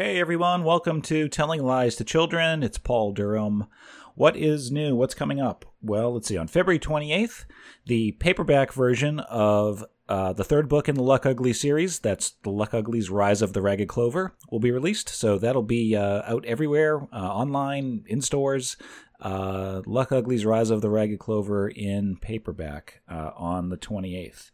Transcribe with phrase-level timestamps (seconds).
[0.00, 2.62] Hey everyone, welcome to Telling Lies to Children.
[2.62, 3.66] It's Paul Durham.
[4.14, 4.96] What is new?
[4.96, 5.66] What's coming up?
[5.82, 6.38] Well, let's see.
[6.38, 7.44] On February 28th,
[7.84, 12.48] the paperback version of uh, the third book in the Luck Ugly series, that's The
[12.48, 15.10] Luck Uglies Rise of the Ragged Clover, will be released.
[15.10, 18.78] So that'll be uh, out everywhere, uh, online, in stores.
[19.20, 24.50] Uh, Luck Uglies Rise of the Ragged Clover in paperback uh, on the 28th.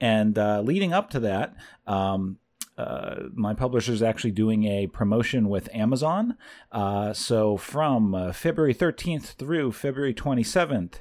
[0.00, 1.54] And uh, leading up to that,
[1.86, 2.38] um,
[2.78, 6.36] uh, my publisher is actually doing a promotion with Amazon.
[6.70, 11.00] Uh, so from uh, February 13th through February 27th,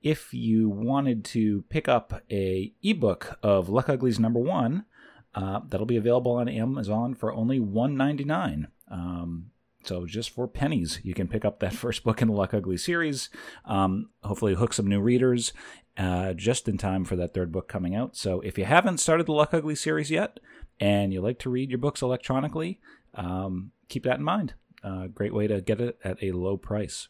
[0.00, 4.86] if you wanted to pick up a ebook of Luck Uglies number one,
[5.34, 8.66] uh, that'll be available on Amazon for only $1.99.
[8.90, 9.50] Um,
[9.84, 12.78] so just for pennies, you can pick up that first book in the Luck Ugly
[12.78, 13.28] series.
[13.66, 15.52] Um, hopefully, hook some new readers
[15.98, 18.16] uh, just in time for that third book coming out.
[18.16, 20.40] So if you haven't started the Luck Ugly series yet,
[20.80, 22.80] and you like to read your books electronically,
[23.14, 24.54] um, keep that in mind.
[24.82, 27.08] Uh, great way to get it at a low price.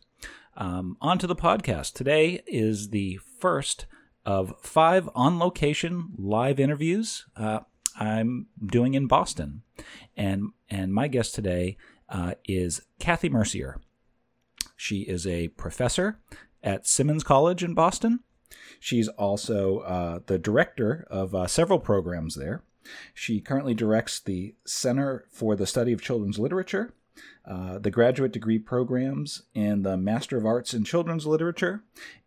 [0.56, 1.92] Um, on to the podcast.
[1.92, 3.87] Today is the first
[4.25, 7.61] of five on location live interviews uh,
[7.98, 9.62] I'm doing in Boston.
[10.17, 11.77] And, and my guest today
[12.09, 13.81] uh, is Kathy Mercier.
[14.77, 16.20] She is a professor
[16.62, 18.20] at Simmons College in Boston.
[18.81, 22.62] She's also uh, the director of uh, several programs there.
[23.14, 26.95] She currently directs the Center for the Study of Children's Literature,
[27.45, 31.83] uh, the graduate degree programs in the Master of Arts in Children's Literature,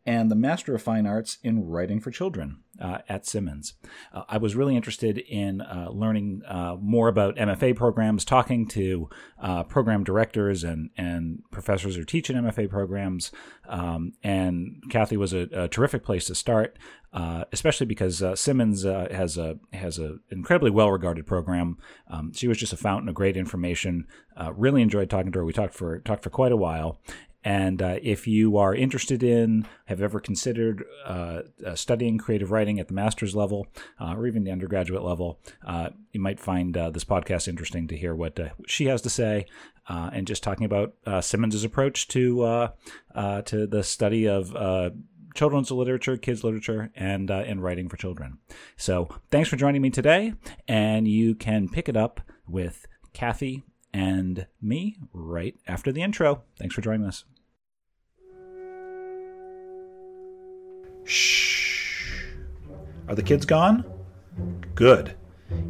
[0.05, 3.73] and the Master of Fine Arts in Writing for Children uh, at Simmons.
[4.13, 9.09] Uh, I was really interested in uh, learning uh, more about MFA programs, talking to
[9.39, 13.31] uh, program directors and, and professors who teach in MFA programs.
[13.69, 16.77] Um, and Kathy was a, a, terrific place to start,
[17.13, 21.77] uh, especially because Simmons has a has an incredibly well regarded program.
[22.09, 24.07] Um, she was just a fountain of great information.
[24.55, 25.45] really enjoyed talking to her.
[25.45, 26.99] We talked for talked for quite a while,
[27.43, 32.79] and uh, if you are interested in, have ever considered uh, uh, studying creative writing
[32.79, 33.67] at the master's level
[33.99, 37.97] uh, or even the undergraduate level, uh, you might find uh, this podcast interesting to
[37.97, 39.45] hear what she has to say
[39.87, 42.69] and just talking about Simmons's approach to
[43.13, 44.55] to the study of
[45.33, 48.37] children's literature, kids literature, and and writing for children.
[48.77, 50.33] So thanks for joining me today,
[50.67, 53.63] and you can pick it up with Kathy
[53.93, 56.43] and me right after the intro.
[56.57, 57.25] Thanks for joining us.
[61.05, 62.23] Shh.
[63.07, 63.83] Are the kids gone?
[64.75, 65.15] Good.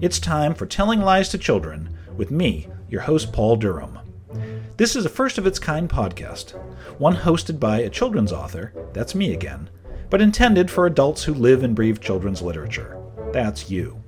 [0.01, 3.99] It's time for Telling Lies to Children with me, your host, Paul Durham.
[4.77, 6.51] This is a first of its kind podcast,
[6.99, 9.69] one hosted by a children's author, that's me again,
[10.09, 12.97] but intended for adults who live and breathe children's literature.
[13.31, 14.01] That's you.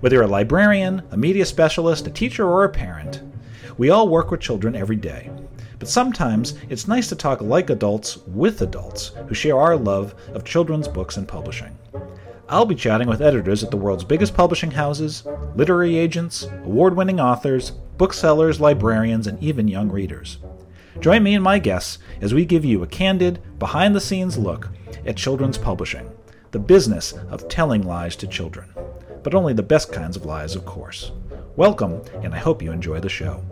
[0.00, 3.22] Whether you're a librarian, a media specialist, a teacher, or a parent,
[3.78, 5.30] we all work with children every day.
[5.78, 10.44] But sometimes it's nice to talk like adults with adults who share our love of
[10.44, 11.76] children's books and publishing.
[12.48, 15.24] I'll be chatting with editors at the world's biggest publishing houses,
[15.56, 20.38] literary agents, award winning authors, booksellers, librarians, and even young readers.
[21.00, 24.68] Join me and my guests as we give you a candid, behind the scenes look
[25.06, 26.10] at children's publishing,
[26.50, 28.72] the business of telling lies to children.
[29.22, 31.12] But only the best kinds of lies, of course.
[31.56, 33.42] Welcome, and I hope you enjoy the show.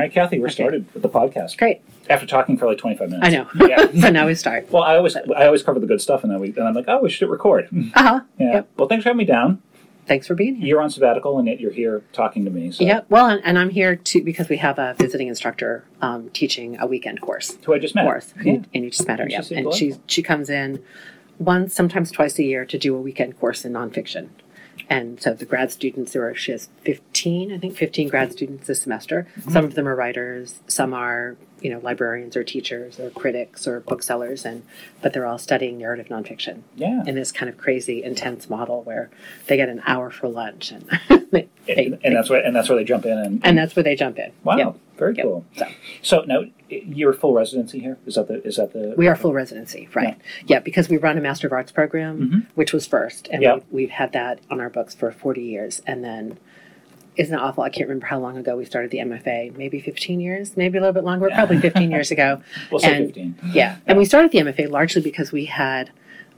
[0.00, 0.54] All right, Kathy, we're okay.
[0.54, 1.58] started with the podcast.
[1.58, 1.82] Great.
[2.08, 3.26] After talking for like 25 minutes.
[3.26, 3.68] I know.
[3.68, 3.92] Yeah.
[4.00, 4.70] so now we start.
[4.70, 6.86] Well, I always I always cover the good stuff, and then we and I'm like,
[6.88, 7.68] oh, we should record.
[7.94, 8.20] Uh huh.
[8.38, 8.52] Yeah.
[8.52, 8.68] Yep.
[8.78, 9.60] Well, thanks for having me down.
[10.06, 10.68] Thanks for being here.
[10.68, 12.72] You're on sabbatical, and yet you're here talking to me.
[12.72, 12.82] So.
[12.82, 13.02] Yeah.
[13.10, 16.86] Well, and, and, I'm here too because we have a visiting instructor um, teaching a
[16.86, 17.58] weekend course.
[17.66, 18.04] Who I just met.
[18.04, 18.32] Course.
[18.42, 18.54] Yeah.
[18.54, 19.28] And, and you just met her.
[19.28, 19.42] Yeah.
[19.50, 20.82] And she she comes in
[21.38, 24.30] once, sometimes twice a year to do a weekend course in nonfiction.
[24.90, 28.66] And so the grad students, there are, she has 15, I think 15 grad students
[28.66, 29.28] this semester.
[29.38, 29.52] Mm-hmm.
[29.52, 33.80] Some of them are writers, some are, you know, librarians or teachers or critics or
[33.80, 34.64] booksellers, and
[35.00, 36.62] but they're all studying narrative nonfiction.
[36.74, 37.04] Yeah.
[37.06, 39.10] In this kind of crazy, intense model where
[39.46, 40.88] they get an hour for lunch and
[41.30, 43.76] they, and, and that's where and that's where they jump in and, and, and that's
[43.76, 44.32] where they jump in.
[44.42, 44.56] Wow.
[44.56, 44.76] Yep.
[45.00, 45.24] Very yep.
[45.24, 45.46] cool.
[45.56, 45.66] So,
[46.02, 47.96] so now you're full residency here.
[48.04, 48.94] Is that the is that the?
[48.98, 50.16] We are full residency, right?
[50.44, 52.38] Yeah, yeah because we run a Master of Arts program, mm-hmm.
[52.54, 53.64] which was first, and yep.
[53.70, 56.38] we, we've had that on our books for 40 years, and then
[57.16, 57.64] isn't it awful.
[57.64, 59.56] I can't remember how long ago we started the MFA.
[59.56, 61.30] Maybe 15 years, maybe a little bit longer.
[61.30, 62.42] Probably 15 years ago.
[62.70, 63.38] we'll say 15.
[63.52, 65.90] Yeah, and we started the MFA largely because we had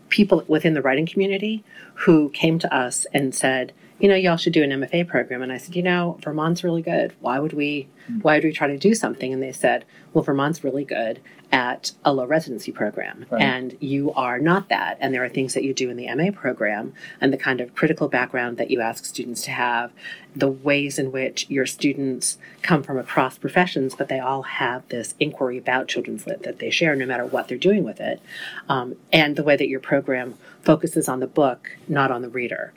[0.09, 1.65] people within the writing community
[1.95, 5.43] who came to us and said, you know, y'all should do an MFA program.
[5.43, 7.15] And I said, you know, Vermont's really good.
[7.21, 7.89] Why would we,
[8.21, 9.33] why would we try to do something?
[9.33, 11.21] And they said, well, Vermont's really good
[11.53, 13.27] at a low residency program.
[13.31, 13.41] Right.
[13.41, 14.99] And you are not that.
[15.01, 17.77] And there are things that you do in the MA program and the kind of
[17.77, 19.93] critical background that you ask students to have,
[20.35, 25.15] the ways in which your students come from across professions, but they all have this
[25.21, 28.21] inquiry about children's lit that they share no matter what they're doing with it.
[28.69, 32.73] Um, and the way that your program focuses on the book, not on the reader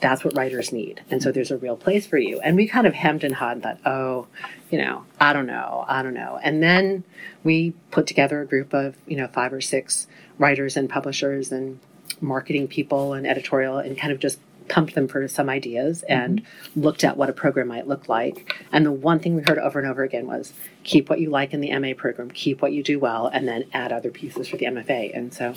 [0.00, 1.02] that's what writers need.
[1.10, 2.40] And so there's a real place for you.
[2.40, 4.26] And we kind of hemmed and hawed and thought, oh,
[4.70, 6.38] you know, I don't know, I don't know.
[6.42, 7.04] And then
[7.44, 10.06] we put together a group of, you know, five or six
[10.38, 11.80] writers and publishers and
[12.20, 14.38] marketing people and editorial and kind of just
[14.68, 16.80] pumped them for some ideas and mm-hmm.
[16.80, 18.54] looked at what a program might look like.
[18.72, 20.52] And the one thing we heard over and over again was
[20.84, 23.64] keep what you like in the MA program, keep what you do well, and then
[23.72, 25.16] add other pieces for the MFA.
[25.16, 25.54] And so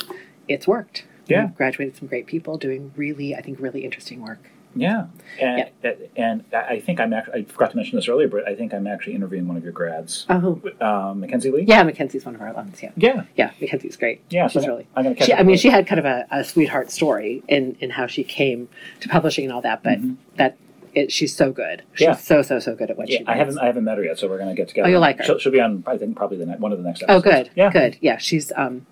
[0.47, 1.47] it's worked yeah.
[1.55, 4.49] graduated some great people doing really, I think, really interesting work.
[4.75, 5.05] Yeah,
[5.39, 5.93] and yeah.
[6.15, 8.87] and I think I'm actually I forgot to mention this earlier, but I think I'm
[8.87, 10.25] actually interviewing one of your grads.
[10.29, 11.65] Oh, um, Mackenzi Lee.
[11.67, 12.81] Yeah, Mackenzi's one of our alums.
[12.81, 13.51] Yeah, yeah, yeah.
[13.61, 14.21] Mackenzi's great.
[14.29, 14.87] Yeah, she's so really.
[14.95, 17.77] I'm gonna catch she, I mean, she had kind of a, a, sweetheart story in
[17.81, 18.67] in how she came
[19.01, 20.15] to publishing and all that, but mm-hmm.
[20.37, 20.57] that
[20.95, 21.83] it, she's so good.
[21.93, 22.15] She's yeah.
[22.15, 23.25] so so so good at what yeah, she.
[23.27, 24.87] I haven't I haven't met her yet, so we're gonna get together.
[24.87, 25.23] Oh, you'll like her.
[25.23, 25.83] She'll, she'll be on.
[25.85, 27.03] I think probably the next, one of the next.
[27.03, 27.25] Episodes.
[27.25, 27.51] Oh, good.
[27.55, 27.97] Yeah, good.
[28.01, 28.87] Yeah, she's um,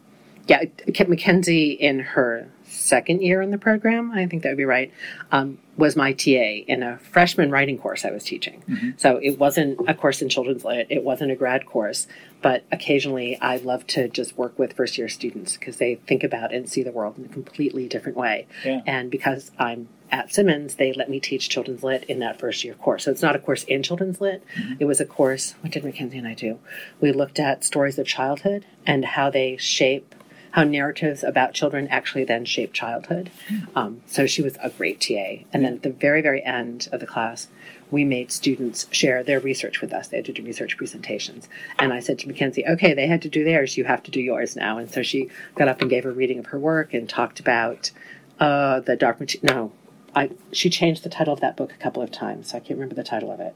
[0.51, 4.65] yeah, Kit Mackenzi in her second year in the program, I think that would be
[4.65, 4.91] right,
[5.31, 8.61] um, was my TA in a freshman writing course I was teaching.
[8.67, 8.89] Mm-hmm.
[8.97, 12.05] So it wasn't a course in children's lit, it wasn't a grad course,
[12.41, 16.53] but occasionally I love to just work with first year students because they think about
[16.53, 18.45] and see the world in a completely different way.
[18.65, 18.81] Yeah.
[18.85, 22.73] And because I'm at Simmons, they let me teach children's lit in that first year
[22.73, 23.05] course.
[23.05, 24.43] So it's not a course in children's lit.
[24.57, 24.73] Mm-hmm.
[24.81, 25.55] It was a course.
[25.61, 26.59] What did Mackenzi and I do?
[26.99, 30.13] We looked at stories of childhood and how they shape
[30.51, 33.31] how narratives about children actually then shape childhood.
[33.75, 35.45] Um, so she was a great TA.
[35.53, 37.47] And then at the very, very end of the class,
[37.89, 40.07] we made students share their research with us.
[40.07, 41.47] They had to do research presentations.
[41.79, 43.77] And I said to Mackenzi, okay, they had to do theirs.
[43.77, 44.77] You have to do yours now.
[44.77, 47.91] And so she got up and gave a reading of her work and talked about
[48.39, 49.55] uh, the dark material.
[49.55, 49.71] No,
[50.15, 52.51] I, she changed the title of that book a couple of times.
[52.51, 53.55] So I can't remember the title of it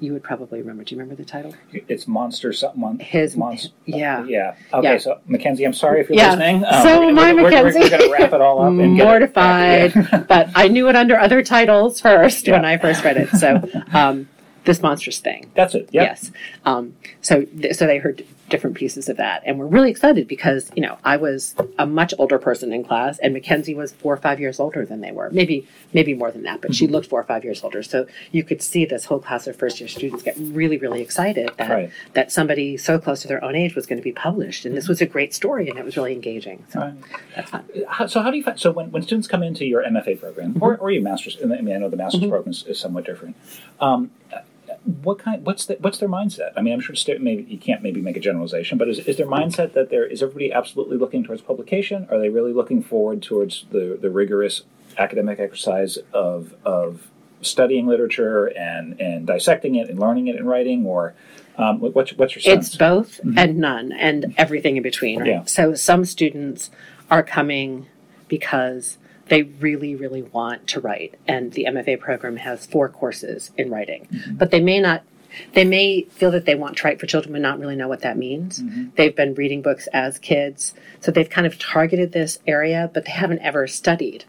[0.00, 0.84] you would probably remember.
[0.84, 1.54] Do you remember the title?
[1.72, 2.80] It's Monster something.
[2.80, 3.70] Mon- His Monster.
[3.84, 4.24] Yeah.
[4.24, 4.56] Yeah.
[4.72, 4.92] Okay.
[4.92, 4.98] Yeah.
[4.98, 6.30] So Mackenzi, I'm sorry if you're yeah.
[6.30, 6.64] listening.
[6.64, 7.74] Um, so my we're, Mackenzi.
[7.74, 8.68] We're, we're going to wrap it all up.
[8.68, 12.54] And Mortified, but I knew it under other titles first yeah.
[12.54, 13.30] when I first read it.
[13.30, 13.62] So.
[13.92, 14.28] Um,
[14.64, 15.50] this monstrous thing.
[15.54, 15.88] That's it.
[15.92, 16.08] Yep.
[16.08, 16.32] Yes.
[16.64, 19.42] Um, so, th- so they heard different pieces of that.
[19.44, 23.18] And we're really excited because, you know, I was a much older person in class
[23.18, 25.30] and Mackenzi was four or five years older than they were.
[25.30, 26.94] Maybe, maybe more than that, but she mm-hmm.
[26.94, 27.82] looked four or five years older.
[27.82, 31.50] So you could see this whole class of first year students get really, really excited
[31.56, 31.90] that, right.
[32.14, 34.64] that somebody so close to their own age was going to be published.
[34.64, 36.64] And this was a great story and it was really engaging.
[36.70, 36.94] So right.
[37.34, 37.64] that's fun.
[38.08, 40.62] So how do you find, so when, when students come into your MFA program mm-hmm.
[40.62, 42.30] or, or your master's, I mean, I know the master's mm-hmm.
[42.30, 43.36] program is, is somewhat different.
[43.80, 44.10] Um,
[45.02, 48.00] what kind what's the, what's their mindset i mean i'm sure maybe you can't maybe
[48.00, 51.42] make a generalization but is, is their mindset that there is everybody absolutely looking towards
[51.42, 54.62] publication are they really looking forward towards the, the rigorous
[54.96, 57.10] academic exercise of of
[57.42, 61.14] studying literature and and dissecting it and learning it and writing or
[61.58, 62.68] um, what's what's your sense?
[62.68, 63.38] It's both mm-hmm.
[63.38, 65.20] and none and everything in between.
[65.20, 65.28] Right?
[65.28, 65.44] Yeah.
[65.44, 66.70] So some students
[67.10, 67.86] are coming
[68.28, 71.18] because they really, really want to write.
[71.26, 74.36] And the MFA program has four courses in writing, mm-hmm.
[74.36, 75.02] but they may not.
[75.52, 78.00] They may feel that they want to write for children, but not really know what
[78.00, 78.62] that means.
[78.62, 78.86] Mm-hmm.
[78.96, 83.12] They've been reading books as kids, so they've kind of targeted this area, but they
[83.12, 84.24] haven't ever studied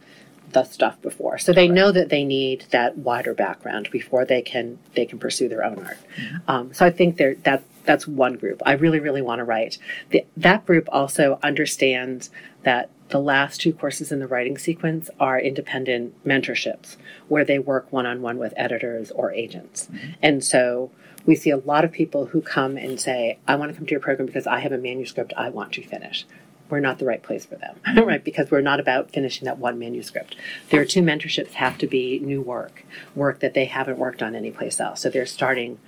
[0.52, 1.38] the stuff before.
[1.38, 1.76] So they right.
[1.76, 5.80] know that they need that wider background before they can they can pursue their own
[5.86, 5.98] art.
[6.18, 6.52] Mm-hmm.
[6.52, 8.62] Um, so I think that that's one group.
[8.66, 9.78] I really really want to write.
[10.10, 12.30] The, that group also understands
[12.64, 16.98] that the last two courses in the writing sequence are independent mentorships
[17.28, 19.88] where they work one on one with editors or agents.
[19.92, 20.12] Mm-hmm.
[20.22, 20.92] And so
[21.26, 23.92] we see a lot of people who come and say, I want to come to
[23.92, 26.26] your program because I have a manuscript I want to finish.
[26.70, 28.24] We're not the right place for them, right?
[28.24, 30.36] Because we're not about finishing that one manuscript.
[30.70, 32.84] Their two mentorships have to be new work,
[33.16, 35.02] work that they haven't worked on anyplace else.
[35.02, 35.80] So they're starting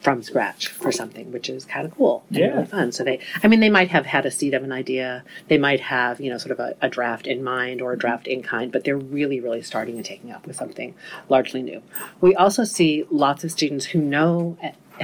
[0.00, 2.46] from scratch for something, which is kind of cool and yeah.
[2.46, 2.90] really fun.
[2.90, 5.22] So they, I mean, they might have had a seed of an idea.
[5.48, 8.26] They might have, you know, sort of a, a, draft in mind or a draft
[8.26, 10.94] in kind, but they're really, really starting and taking up with something
[11.28, 11.82] largely new.
[12.20, 14.56] We also see lots of students who know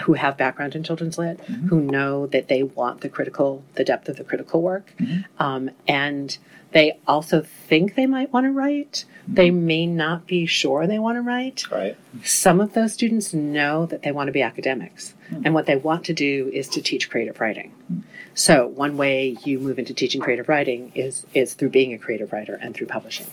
[0.05, 1.69] who have background in children's lit, mm-hmm.
[1.69, 5.21] who know that they want the critical, the depth of the critical work, mm-hmm.
[5.43, 6.39] um, and
[6.73, 9.05] they also think they might want to write.
[9.23, 9.35] Mm-hmm.
[9.35, 11.71] They may not be sure they want to write.
[11.71, 11.97] Right.
[12.23, 15.47] Some of those students know that they want to be academics, mm-hmm.
[15.47, 17.73] and what they want to do is to teach creative writing.
[17.93, 18.01] Mm-hmm.
[18.39, 22.35] So one way you move into teaching creative writing is is through being a creative
[22.35, 23.27] writer and through publishing.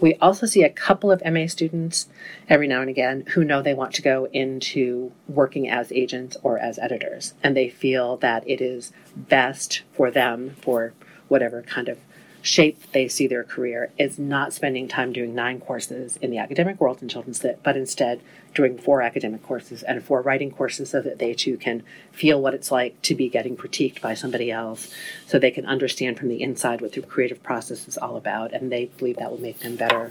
[0.00, 2.08] We also see a couple of MA students
[2.46, 6.58] every now and again who know they want to go into working as agents or
[6.58, 10.92] as editors, and they feel that it is best for them for
[11.28, 11.98] whatever kind of
[12.42, 16.80] shape they see their career is not spending time doing nine courses in the academic
[16.80, 18.20] world in children's lit, but instead
[18.54, 21.82] doing four academic courses and four writing courses so that they too can
[22.12, 24.92] feel what it's like to be getting critiqued by somebody else,
[25.26, 28.72] so they can understand from the inside what the creative process is all about, and
[28.72, 30.10] they believe that will make them better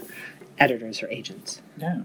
[0.60, 1.62] editors or agents.
[1.78, 2.02] Yeah.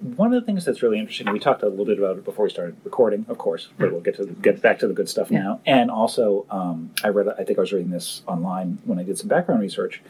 [0.00, 2.44] One of the things that's really interesting, we talked a little bit about it before
[2.44, 5.30] we started recording, of course, but we'll get to get back to the good stuff
[5.30, 5.42] yeah.
[5.42, 5.60] now.
[5.66, 9.18] And also, um, I read, I think I was reading this online when I did
[9.18, 10.02] some background research.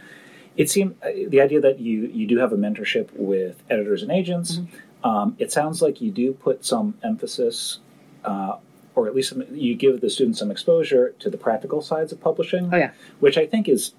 [0.56, 4.10] It seemed uh, the idea that you you do have a mentorship with editors and
[4.10, 4.56] agents.
[4.56, 5.08] Mm-hmm.
[5.08, 7.78] Um, it sounds like you do put some emphasis
[8.24, 8.56] uh,
[8.96, 12.20] or at least some, you give the students some exposure to the practical sides of
[12.20, 12.70] publishing.
[12.72, 13.92] Oh yeah, which I think is,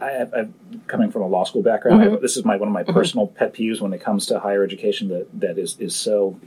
[0.00, 0.54] I, am
[0.86, 2.02] coming from a law school background.
[2.02, 2.14] Mm-hmm.
[2.14, 2.92] I, this is my one of my mm-hmm.
[2.92, 6.38] personal pet peeves when it comes to higher education that that is is so.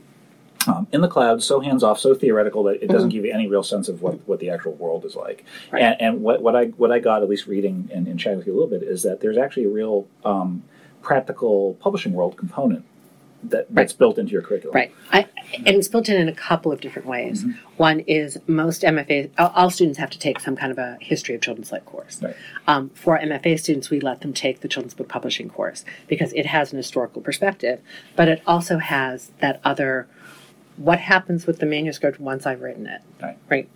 [0.66, 3.18] Um, in the cloud, so hands off, so theoretical that it doesn't mm-hmm.
[3.18, 5.44] give you any real sense of what, what the actual world is like.
[5.74, 5.82] Right.
[5.82, 8.48] And, and, what, what I what I got, at least reading and, and chatting with
[8.48, 10.64] you a little bit, is that there's actually a real um,
[11.02, 12.86] practical publishing world component
[13.44, 14.00] that, that's right.
[14.00, 14.76] built into your curriculum.
[14.76, 14.94] Right.
[15.12, 17.44] I, and it's built in in a couple of different ways.
[17.44, 17.60] Mm-hmm.
[17.78, 21.42] One is most MFA, all students have to take some kind of a history of
[21.42, 22.22] children's lit course.
[22.22, 22.36] Right.
[22.68, 26.46] Um, for MFA students, we let them take the children's book publishing course because it
[26.48, 27.82] has an historical perspective,
[28.16, 30.08] but it also has that other
[30.78, 33.02] what happens with the manuscript once I've written it.
[33.22, 33.38] Right.
[33.50, 33.70] Right.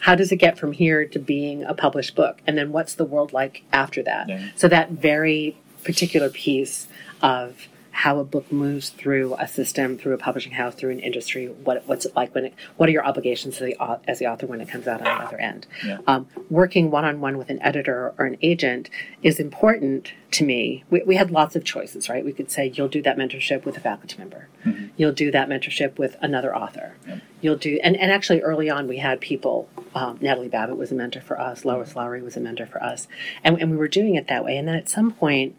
[0.00, 2.40] How does it get from here to being a published book?
[2.46, 4.28] And then what's the world like after that?
[4.28, 4.48] Yeah.
[4.56, 6.88] So that very particular piece
[7.22, 7.68] of
[8.00, 11.48] how a book moves through a system, through a publishing house, through an industry.
[11.48, 12.54] What what's it like when it?
[12.78, 13.76] What are your obligations the,
[14.08, 15.66] as the author when it comes out on the other end?
[15.84, 15.98] Yeah.
[16.06, 18.88] Um, working one on one with an editor or an agent
[19.22, 20.82] is important to me.
[20.88, 22.24] We, we, had lots of choices, right?
[22.24, 24.86] We could say you'll do that mentorship with a faculty member, mm-hmm.
[24.96, 27.18] you'll do that mentorship with another author, yeah.
[27.42, 29.68] you'll do, and, and actually early on we had people.
[29.94, 31.66] Um, Natalie Babbitt was a mentor for us.
[31.66, 33.08] Lois Lowry was a mentor for us,
[33.44, 34.56] and, and we were doing it that way.
[34.56, 35.54] And then at some point,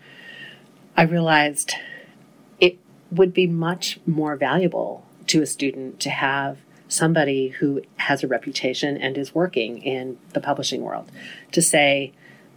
[0.98, 1.76] I realized
[3.12, 8.98] would be much more valuable to a student to have somebody who has a reputation
[8.98, 11.12] and is working in the publishing world
[11.52, 12.12] to say,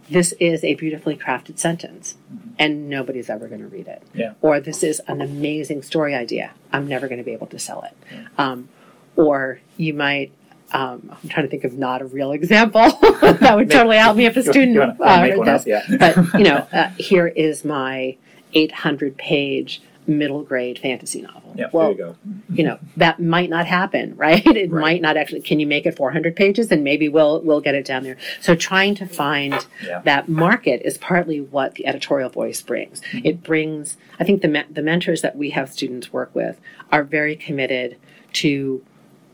[0.09, 2.49] this is a beautifully crafted sentence mm-hmm.
[2.59, 4.03] and nobody's ever going to read it.
[4.13, 4.33] Yeah.
[4.41, 6.51] Or this is an amazing story idea.
[6.71, 7.97] I'm never going to be able to sell it.
[8.11, 8.27] Yeah.
[8.37, 8.69] Um,
[9.15, 10.31] or you might,
[10.73, 14.25] um, I'm trying to think of not a real example that would totally help me
[14.25, 15.65] if a student uh, heard this.
[15.65, 15.83] Yeah.
[15.97, 18.17] but, you know, uh, here is my
[18.53, 21.53] 800 page middle grade fantasy novel.
[21.55, 22.15] Yeah, well, there you go.
[22.49, 24.45] you know that might not happen, right?
[24.45, 24.81] It right.
[24.81, 25.41] might not actually.
[25.41, 28.17] Can you make it 400 pages, and maybe we'll we'll get it down there.
[28.41, 30.01] So trying to find yeah.
[30.05, 33.01] that market is partly what the editorial voice brings.
[33.01, 33.25] Mm-hmm.
[33.25, 33.97] It brings.
[34.19, 36.59] I think the the mentors that we have students work with
[36.91, 37.97] are very committed
[38.33, 38.83] to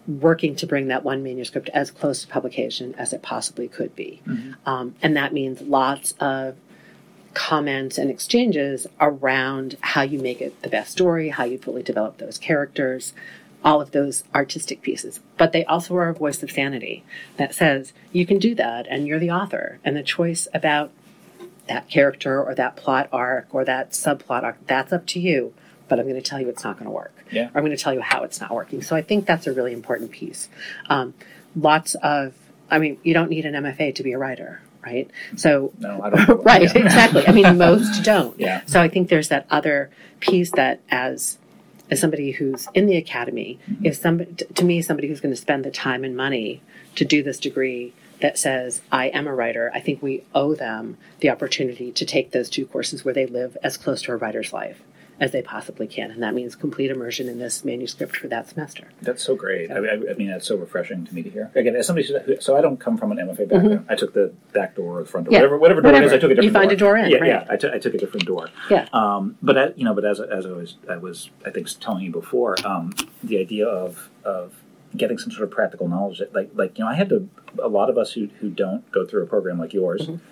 [0.07, 4.21] working to bring that one manuscript as close to publication as it possibly could be.
[4.27, 4.69] Mm-hmm.
[4.69, 6.55] Um, and that means lots of
[7.33, 12.17] comments and exchanges around how you make it the best story, how you fully develop
[12.17, 13.13] those characters,
[13.63, 15.19] all of those artistic pieces.
[15.37, 17.03] But they also are a voice of sanity
[17.37, 19.79] that says you can do that and you're the author.
[19.83, 20.91] And the choice about
[21.67, 25.53] that character or that plot arc or that subplot arc, that's up to you.
[25.87, 27.13] But I'm going to tell you it's not going to work.
[27.31, 27.49] Yeah.
[27.53, 28.81] Or I'm going to tell you how it's not working.
[28.81, 30.49] So I think that's a really important piece.
[30.89, 31.13] Um,
[31.55, 32.33] lots of,
[32.69, 35.09] I mean, you don't need an MFA to be a writer, right?
[35.35, 36.43] So no, I don't.
[36.43, 36.83] right, yeah.
[36.83, 37.27] exactly.
[37.27, 38.39] I mean, most don't.
[38.39, 38.61] Yeah.
[38.65, 41.37] So I think there's that other piece that as
[41.89, 43.85] as somebody who's in the academy, mm-hmm.
[43.85, 46.61] if somebody to me somebody who's going to spend the time and money
[46.95, 50.97] to do this degree that says I am a writer, I think we owe them
[51.19, 54.53] the opportunity to take those two courses where they live as close to a writer's
[54.53, 54.81] life
[55.21, 58.89] as they possibly can, and that means complete immersion in this manuscript for that semester.
[59.03, 59.69] That's so great.
[59.69, 61.51] So, I, I, mean, that's so refreshing to me to hear.
[61.53, 63.69] Again, as somebody, who, so I don't come from an MFA background.
[63.69, 63.91] Mm-hmm.
[63.91, 65.39] I took the back door or the front door, yeah.
[65.41, 66.05] whatever, whatever door whatever.
[66.05, 66.13] it is.
[66.13, 66.45] I took a different.
[66.45, 66.75] You find door.
[66.75, 67.27] a door in, yeah, right.
[67.27, 67.45] yeah.
[67.51, 68.49] I, t- I took a different door.
[68.71, 68.87] Yeah.
[68.93, 72.03] Um, but I, you know, but as as I was, I was, I think, telling
[72.03, 72.91] you before, um,
[73.23, 74.55] the idea of of
[74.97, 77.29] getting some sort of practical knowledge, that, like like you know, I had to.
[77.61, 80.01] A lot of us who who don't go through a program like yours.
[80.01, 80.25] Mm-hmm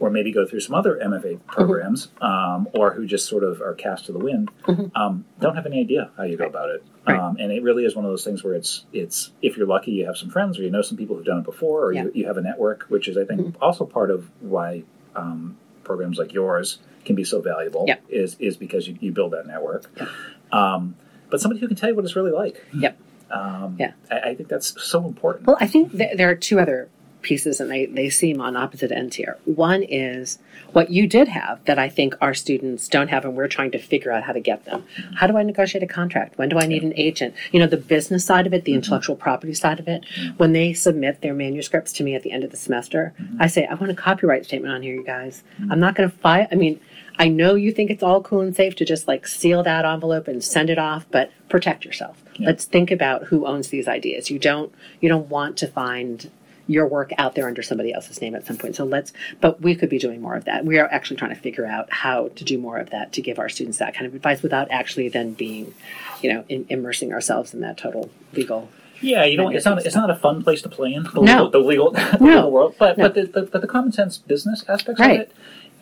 [0.00, 2.24] or maybe go through some other MFA programs, mm-hmm.
[2.24, 4.96] um, or who just sort of are cast to the wind, mm-hmm.
[4.96, 6.84] um, don't have any idea how you go about it.
[7.06, 7.18] Right.
[7.18, 9.92] Um, and it really is one of those things where it's it's if you're lucky,
[9.92, 12.04] you have some friends, or you know some people who've done it before, or yeah.
[12.04, 13.62] you, you, have a network, which is I think mm-hmm.
[13.62, 14.84] also part of why
[15.14, 17.84] um, programs like yours can be so valuable.
[17.86, 18.04] Yep.
[18.08, 19.90] Is is because you, you build that network.
[19.96, 20.08] Yep.
[20.52, 20.96] Um,
[21.30, 22.64] but somebody who can tell you what it's really like.
[22.72, 22.98] Yep.
[23.30, 23.92] Um, yeah.
[24.10, 25.46] I, I, think that's so important.
[25.46, 26.88] Well, I think th- there are two other
[27.24, 29.36] pieces and they, they seem on opposite ends here.
[29.44, 30.38] One is
[30.72, 33.78] what you did have that I think our students don't have and we're trying to
[33.78, 34.84] figure out how to get them.
[35.16, 36.38] How do I negotiate a contract?
[36.38, 37.34] When do I need an agent?
[37.50, 38.76] You know, the business side of it, the mm-hmm.
[38.76, 40.04] intellectual property side of it.
[40.36, 43.42] When they submit their manuscripts to me at the end of the semester, mm-hmm.
[43.42, 45.42] I say, I want a copyright statement on here, you guys.
[45.58, 45.72] Mm-hmm.
[45.72, 46.46] I'm not going to file.
[46.52, 46.80] I mean,
[47.18, 50.28] I know you think it's all cool and safe to just like seal that envelope
[50.28, 52.22] and send it off, but protect yourself.
[52.36, 52.48] Yeah.
[52.48, 54.30] Let's think about who owns these ideas.
[54.30, 56.30] You don't you don't want to find
[56.66, 58.76] your work out there under somebody else's name at some point.
[58.76, 60.64] So let's, but we could be doing more of that.
[60.64, 63.38] We are actually trying to figure out how to do more of that to give
[63.38, 65.74] our students that kind of advice without actually then being,
[66.22, 68.70] you know, in, immersing ourselves in that total legal.
[69.00, 71.20] Yeah, you know, it's not it's not a fun place to play in the, no.
[71.20, 72.26] legal, the legal, the no.
[72.26, 73.04] legal world, but no.
[73.04, 75.20] but the, the, but the common sense business aspects right.
[75.20, 75.32] of it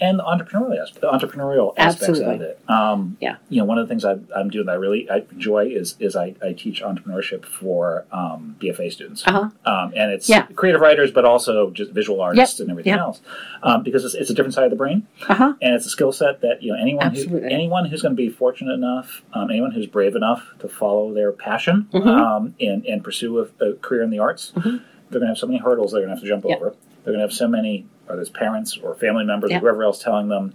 [0.02, 2.34] and the entrepreneurial aspect, the entrepreneurial aspects Absolutely.
[2.34, 2.60] of it.
[2.68, 5.24] Um, yeah, you know, one of the things I, am doing that I really I
[5.30, 9.50] enjoy is is I, I teach entrepreneurship for um, BFA students, uh-huh.
[9.64, 10.46] um, and it's yeah.
[10.56, 12.64] creative writers, but also just visual artists yep.
[12.64, 13.00] and everything yep.
[13.00, 13.20] else,
[13.62, 15.54] um, because it's, it's, a different side of the brain, uh-huh.
[15.62, 18.28] and it's a skill set that you know anyone who, anyone who's going to be
[18.28, 22.08] fortunate enough, um, anyone who's brave enough to follow their passion mm-hmm.
[22.08, 24.78] Um, and and pursue a, a, career in the arts, mm-hmm.
[25.10, 26.58] they're going to have so many hurdles they're going to have to jump yep.
[26.58, 26.74] over.
[27.04, 30.02] They're going to have so many, whether it's parents or family members or whoever else
[30.02, 30.54] telling them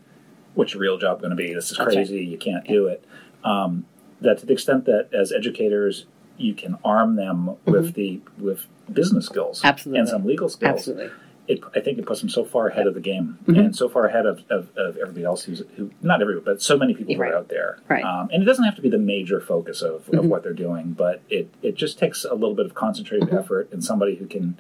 [0.54, 1.54] what's your real job going to be?
[1.54, 2.18] This is crazy.
[2.18, 2.28] Right.
[2.28, 2.72] You can't yeah.
[2.72, 3.06] do it.
[3.44, 3.86] Um,
[4.22, 6.06] that to the extent that as educators
[6.38, 7.72] you can arm them mm-hmm.
[7.72, 10.00] with the with business skills Absolutely.
[10.00, 10.80] and some legal skills.
[10.80, 11.10] Absolutely.
[11.48, 12.90] It, I think it puts them so far ahead yeah.
[12.90, 13.58] of the game mm-hmm.
[13.58, 16.78] and so far ahead of, of, of, everybody else who's who not everybody but so
[16.78, 18.04] many people who are out there right.
[18.04, 20.18] Um, and it doesn't have to be the major focus of, mm-hmm.
[20.18, 23.38] of what they're doing but it, it just takes a little bit of concentrated mm-hmm.
[23.38, 24.60] effort and somebody who can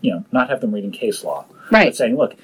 [0.00, 2.36] you know not have them reading case law right but saying look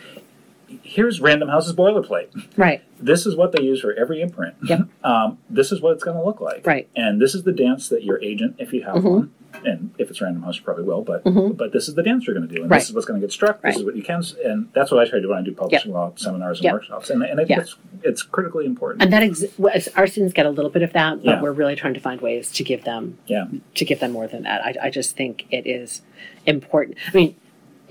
[0.82, 2.56] here's Random House's boilerplate.
[2.56, 2.82] Right.
[2.98, 4.56] This is what they use for every imprint.
[4.64, 4.80] Yep.
[5.04, 6.66] Um, this is what it's going to look like.
[6.66, 6.88] Right.
[6.96, 9.06] And this is the dance that your agent, if you have mm-hmm.
[9.06, 11.52] one, and if it's Random House, you probably will, but mm-hmm.
[11.52, 12.78] but this is the dance you're going to do, and right.
[12.78, 13.56] this is what's going to get struck.
[13.56, 13.76] This right.
[13.76, 15.90] is what you can, and that's what I try to do when I do publishing
[15.90, 15.94] yep.
[15.94, 16.72] law seminars and yep.
[16.72, 17.60] workshops, and, and I think yeah.
[17.60, 19.02] it's it's critically important.
[19.02, 21.42] And that ex- our students get a little bit of that, but yeah.
[21.42, 23.44] we're really trying to find ways to give them yeah.
[23.74, 24.64] to give them more than that.
[24.64, 26.00] I, I just think it is
[26.46, 26.96] important.
[27.06, 27.36] I mean,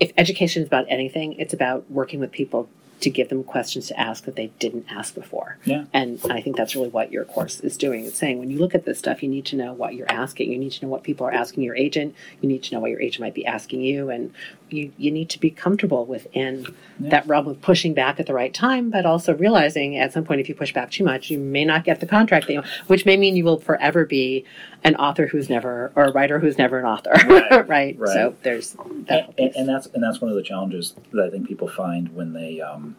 [0.00, 2.68] if education is about anything, it's about working with people
[3.00, 5.58] to give them questions to ask that they didn't ask before.
[5.64, 5.84] Yeah.
[5.92, 8.04] And I think that's really what your course is doing.
[8.04, 10.50] It's saying when you look at this stuff, you need to know what you're asking.
[10.50, 12.14] You need to know what people are asking your agent.
[12.40, 14.10] You need to know what your agent might be asking you.
[14.10, 14.32] And
[14.74, 16.66] you, you need to be comfortable within
[16.98, 17.10] yeah.
[17.10, 20.40] that realm of pushing back at the right time, but also realizing at some point
[20.40, 23.06] if you push back too much, you may not get the contract that you which
[23.06, 24.44] may mean you will forever be
[24.82, 27.12] an author who's never or a writer who's never an author.
[27.26, 27.50] Right.
[27.68, 27.98] right?
[27.98, 28.12] right.
[28.12, 28.72] So there's
[29.08, 31.68] that and, and, and, that's and that's one of the challenges that I think people
[31.68, 32.96] find when they um,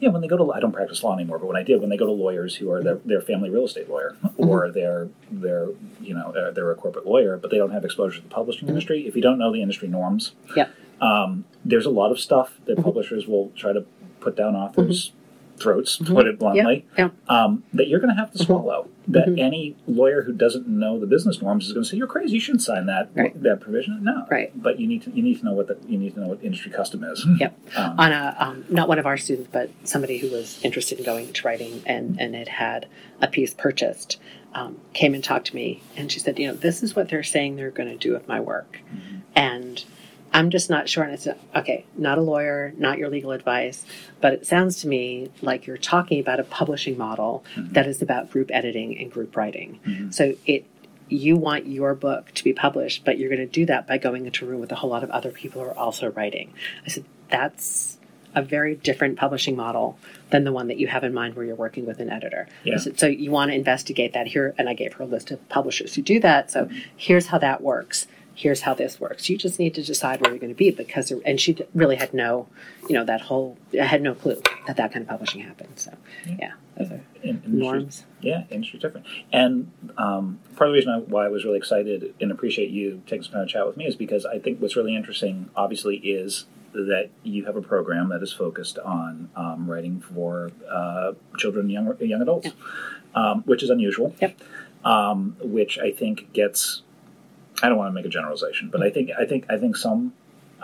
[0.00, 1.90] yeah, when they go to I don't practice law anymore, but when I did, when
[1.90, 4.48] they go to lawyers who are their, their family real estate lawyer, mm-hmm.
[4.48, 5.68] or they're they're
[6.00, 8.62] you know uh, they're a corporate lawyer, but they don't have exposure to the publishing
[8.62, 8.70] mm-hmm.
[8.70, 9.06] industry.
[9.06, 10.68] If you don't know the industry norms, yeah,
[11.00, 12.82] um, there's a lot of stuff that mm-hmm.
[12.82, 13.84] publishers will try to
[14.20, 15.12] put down authors'
[15.58, 17.10] throats, to put it bluntly, yeah.
[17.28, 18.88] Um, that you're going to have to swallow.
[19.06, 22.34] That any lawyer who doesn't know the business norms is going to say, "You're crazy.
[22.34, 23.42] You shouldn't sign that right.
[23.42, 24.50] that provision." No, right.
[24.54, 26.42] But you need to you need to know what the, you need to know what
[26.42, 27.26] industry custom is.
[27.38, 27.58] Yep.
[27.76, 31.04] Um, On a um, not one of our students, but somebody who was interested in
[31.04, 32.86] going into writing and and had had
[33.20, 34.18] a piece purchased.
[34.54, 37.24] Um, came and talked to me, and she said, "You know, this is what they're
[37.24, 39.18] saying they're going to do with my work," mm-hmm.
[39.34, 39.84] and
[40.34, 41.04] I'm just not sure.
[41.04, 43.86] And it's okay, not a lawyer, not your legal advice,
[44.20, 47.72] but it sounds to me like you're talking about a publishing model mm-hmm.
[47.72, 49.78] that is about group editing and group writing.
[49.86, 50.10] Mm-hmm.
[50.10, 50.66] So it
[51.08, 54.26] you want your book to be published, but you're going to do that by going
[54.26, 56.52] into a room with a whole lot of other people who are also writing.
[56.84, 57.98] I said that's
[58.34, 59.96] a very different publishing model
[60.30, 62.48] than the one that you have in mind where you're working with an editor.
[62.64, 62.78] Yeah.
[62.78, 65.46] So, so you want to investigate that here, and I gave her a list of
[65.48, 66.50] publishers who do that.
[66.50, 66.78] So mm-hmm.
[66.96, 69.28] here's how that works here's how this works.
[69.30, 72.12] You just need to decide where you're going to be because, and she really had
[72.12, 72.48] no,
[72.88, 75.72] you know, that whole, I had no clue that that kind of publishing happened.
[75.76, 75.92] So,
[76.26, 76.98] yeah, yeah.
[77.22, 78.04] In, norms.
[78.20, 79.06] Yeah, industry's different.
[79.32, 83.02] And um, part of the reason I, why I was really excited and appreciate you
[83.06, 85.96] taking some time to chat with me is because I think what's really interesting, obviously,
[85.96, 91.70] is that you have a program that is focused on um, writing for uh, children,
[91.70, 93.30] young young adults, yeah.
[93.30, 94.14] um, which is unusual.
[94.20, 94.40] Yep.
[94.84, 96.82] Um, which I think gets
[97.62, 100.12] I don't want to make a generalization, but I think I think I think some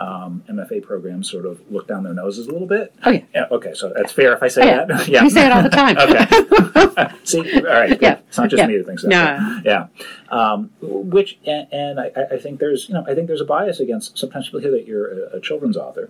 [0.01, 2.93] um, MFA programs sort of look down their noses a little bit.
[3.03, 3.23] Oh yeah.
[3.33, 4.85] yeah okay, so that's fair if I say oh, yeah.
[4.85, 5.07] that.
[5.07, 5.97] yeah, you say it all the time.
[5.99, 7.15] okay.
[7.23, 8.01] See, all right.
[8.01, 8.67] Yeah, it's not just yeah.
[8.67, 9.09] me that thinks that.
[9.09, 9.61] No.
[9.63, 9.87] Yeah.
[10.29, 13.79] Um, which and, and I, I, think there's you know I think there's a bias
[13.79, 16.09] against sometimes people hear that you're a, a children's author,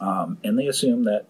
[0.00, 1.24] um, and they assume that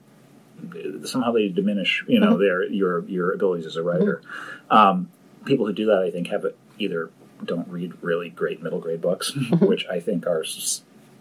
[1.05, 2.42] somehow they diminish you know mm-hmm.
[2.42, 4.23] their your your abilities as a writer.
[4.25, 4.77] Mm-hmm.
[4.77, 5.11] Um,
[5.44, 7.11] people who do that, I think, have it either
[7.44, 9.64] don't read really great middle grade books, mm-hmm.
[9.66, 10.44] which I think are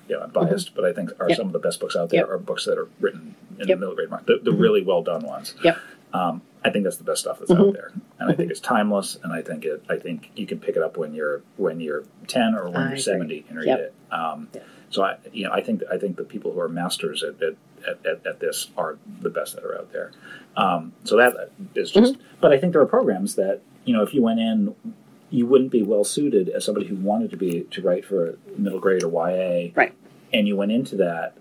[0.10, 0.75] you know, I'm biased, mm-hmm.
[0.75, 1.38] but I think are yep.
[1.38, 2.29] some of the best books out there yep.
[2.29, 3.67] are books that are written in yep.
[3.67, 4.60] the middle grade mark, the, the mm-hmm.
[4.60, 5.53] really well done ones.
[5.63, 5.77] Yep.
[6.13, 7.62] Um, I think that's the best stuff that's mm-hmm.
[7.62, 9.17] out there, and I think it's timeless.
[9.23, 9.84] And I think it.
[9.88, 12.79] I think you can pick it up when you're when you're ten or when I
[12.79, 13.01] you're agree.
[13.01, 13.93] seventy and read it.
[14.12, 14.49] Um,
[14.89, 17.55] So I, you know, I think I think the people who are masters at, at
[17.88, 20.12] at, at, this are the best that are out there.
[20.58, 22.13] Um, so that is just.
[22.13, 22.21] Mm-hmm.
[22.41, 24.75] But I think there are programs that you know if you went in
[25.30, 28.80] you wouldn't be well suited as somebody who wanted to be to write for middle
[28.80, 29.94] grade or YA, right?
[30.34, 31.36] And you went into that.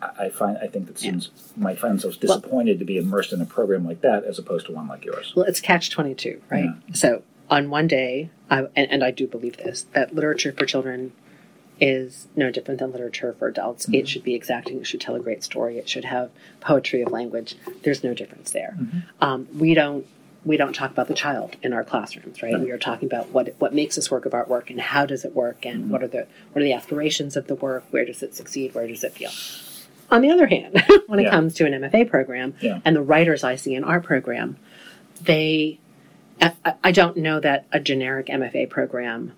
[0.00, 1.62] I find I think that students yeah.
[1.64, 4.66] might find themselves disappointed well, to be immersed in a program like that as opposed
[4.66, 5.32] to one like yours.
[5.34, 6.64] Well, it's catch twenty two, right?
[6.64, 6.94] Yeah.
[6.94, 11.12] So on one day, I, and, and, I do believe this that literature for children
[11.80, 13.86] is no different than literature for adults.
[13.86, 13.94] Mm-hmm.
[13.94, 14.78] It should be exacting.
[14.78, 15.78] It should tell a great story.
[15.78, 17.56] It should have poetry of language.
[17.82, 18.76] There's no difference there.
[18.78, 18.98] Mm-hmm.
[19.20, 20.06] Um, we don't
[20.46, 22.58] we don't talk about the child in our classrooms, right?
[22.58, 25.24] We are talking about what what makes this work of art work and how does
[25.24, 25.90] it work and mm-hmm.
[25.90, 27.84] what are the what are the aspirations of the work?
[27.90, 28.74] Where does it succeed?
[28.74, 29.30] Where does it feel?
[30.08, 31.26] On the other hand, when yeah.
[31.26, 32.78] it comes to an MFA program yeah.
[32.84, 34.56] and the writers I see in our program,
[35.20, 35.80] they
[36.40, 39.32] I, I don't know that a generic MFA program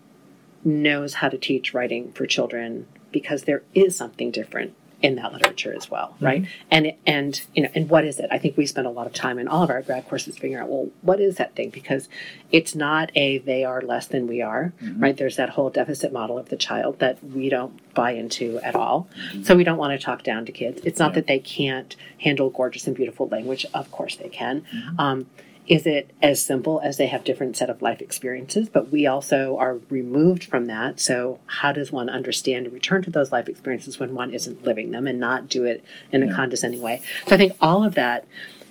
[0.62, 5.72] knows how to teach writing for children because there is something different in that literature
[5.74, 6.24] as well, mm-hmm.
[6.24, 6.46] right?
[6.70, 8.28] And and you know, and what is it?
[8.30, 10.62] I think we spend a lot of time in all of our grad courses figuring
[10.62, 11.70] out, well, what is that thing?
[11.70, 12.08] Because
[12.50, 15.00] it's not a they are less than we are, mm-hmm.
[15.00, 15.16] right?
[15.16, 19.08] There's that whole deficit model of the child that we don't buy into at all.
[19.30, 19.42] Mm-hmm.
[19.44, 20.80] So we don't want to talk down to kids.
[20.84, 21.16] It's not yeah.
[21.16, 23.66] that they can't handle gorgeous and beautiful language.
[23.74, 24.62] Of course they can.
[24.62, 25.00] Mm-hmm.
[25.00, 25.26] Um,
[25.68, 29.56] is it as simple as they have different set of life experiences but we also
[29.58, 30.98] are removed from that.
[30.98, 34.90] So how does one understand and return to those life experiences when one isn't living
[34.90, 36.34] them and not do it in a yeah.
[36.34, 37.02] condescending way?
[37.26, 38.26] So i think all of that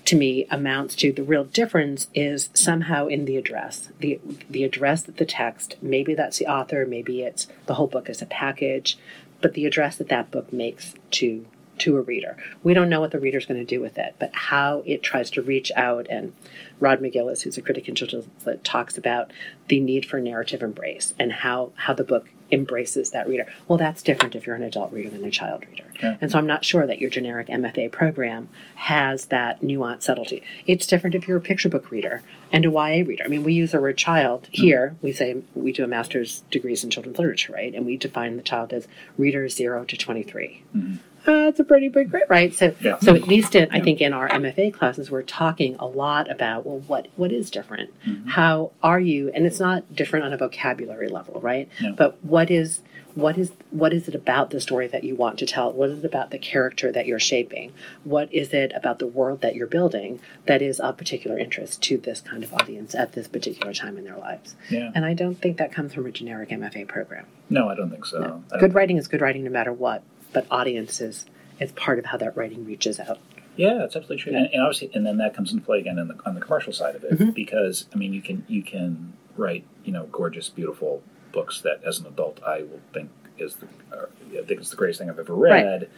[0.06, 3.90] to me amounts to the real difference is somehow in the address.
[4.00, 8.10] The the address of the text maybe that's the author maybe it's the whole book
[8.10, 8.98] as a package
[9.42, 11.46] but the address that that book makes to
[11.80, 12.38] to a reader.
[12.64, 15.30] We don't know what the reader's going to do with it, but how it tries
[15.32, 16.08] to reach out.
[16.10, 16.34] And
[16.80, 19.32] Rod McGillis, who's a critic in children's lit, talks about
[19.68, 23.46] the need for narrative embrace and how, how the book embraces that reader.
[23.68, 25.86] Well, that's different if you're an adult reader than a child reader.
[26.02, 26.18] Yeah.
[26.22, 30.44] And so I'm not sure that your generic MFA program has that nuance subtlety.
[30.66, 33.24] It's different if you're a picture book reader and a YA reader.
[33.24, 34.62] I mean, we use the word child mm-hmm.
[34.62, 34.88] here.
[34.96, 35.06] Mm-hmm.
[35.06, 37.74] We say we do a master's degrees in children's literature, right?
[37.74, 38.88] And we define the child as
[39.18, 40.64] readers 0 to 23.
[40.76, 40.96] Mm-hmm
[41.34, 42.54] that's a pretty big grade, right?
[42.54, 42.98] So, yeah.
[43.00, 46.66] so at least in, I think in our MFA classes, we're talking a lot about
[46.66, 47.92] well, what what is different?
[48.06, 48.30] Mm-hmm.
[48.30, 49.32] How are you?
[49.34, 51.70] And it's not different on a vocabulary level, right?
[51.96, 52.82] But what is
[53.18, 55.74] what is what is it about the story that you want to tell?
[55.74, 57.74] What is it about the character that you're shaping?
[58.04, 61.98] What is it about the world that you're building that is of particular interest to
[61.98, 64.56] this kind of audience at this particular time in their lives?
[64.70, 64.92] Yeah.
[64.94, 67.26] And I don't think that comes from a generic MFA program.
[67.50, 68.20] No, I don't think so.
[68.52, 68.60] No.
[68.60, 71.26] Good writing is good writing no matter what but audiences
[71.60, 73.20] is part of how that writing reaches out.
[73.56, 74.36] Yeah, that's absolutely true.
[74.36, 76.96] And, and, obviously, and then that comes into play again the, on the commercial side
[76.96, 77.32] of it, mm-hmm.
[77.32, 82.00] because I mean, you can you can write you know gorgeous, beautiful books that as
[82.00, 83.10] an adult I will think
[83.40, 85.90] is the I think it's the greatest thing I've ever read, right.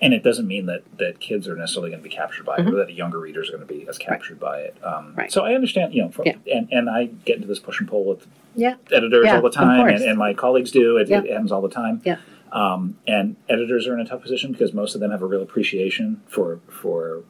[0.00, 2.68] and it doesn't mean that that kids are necessarily going to be captured by mm-hmm.
[2.68, 4.52] it, or that a younger readers are going to be as captured right.
[4.52, 4.84] by it.
[4.84, 5.32] Um, right.
[5.32, 6.36] So I understand, you know, from, yeah.
[6.52, 8.76] and and I get into this push and pull with yeah.
[8.92, 10.98] editors yeah, all the time, and, and, my colleagues do.
[10.98, 12.02] It, it happens all the time.
[12.04, 12.18] Yeah.
[12.52, 15.42] Um, and editors are in a tough position because most of them have a real
[15.42, 17.22] appreciation for for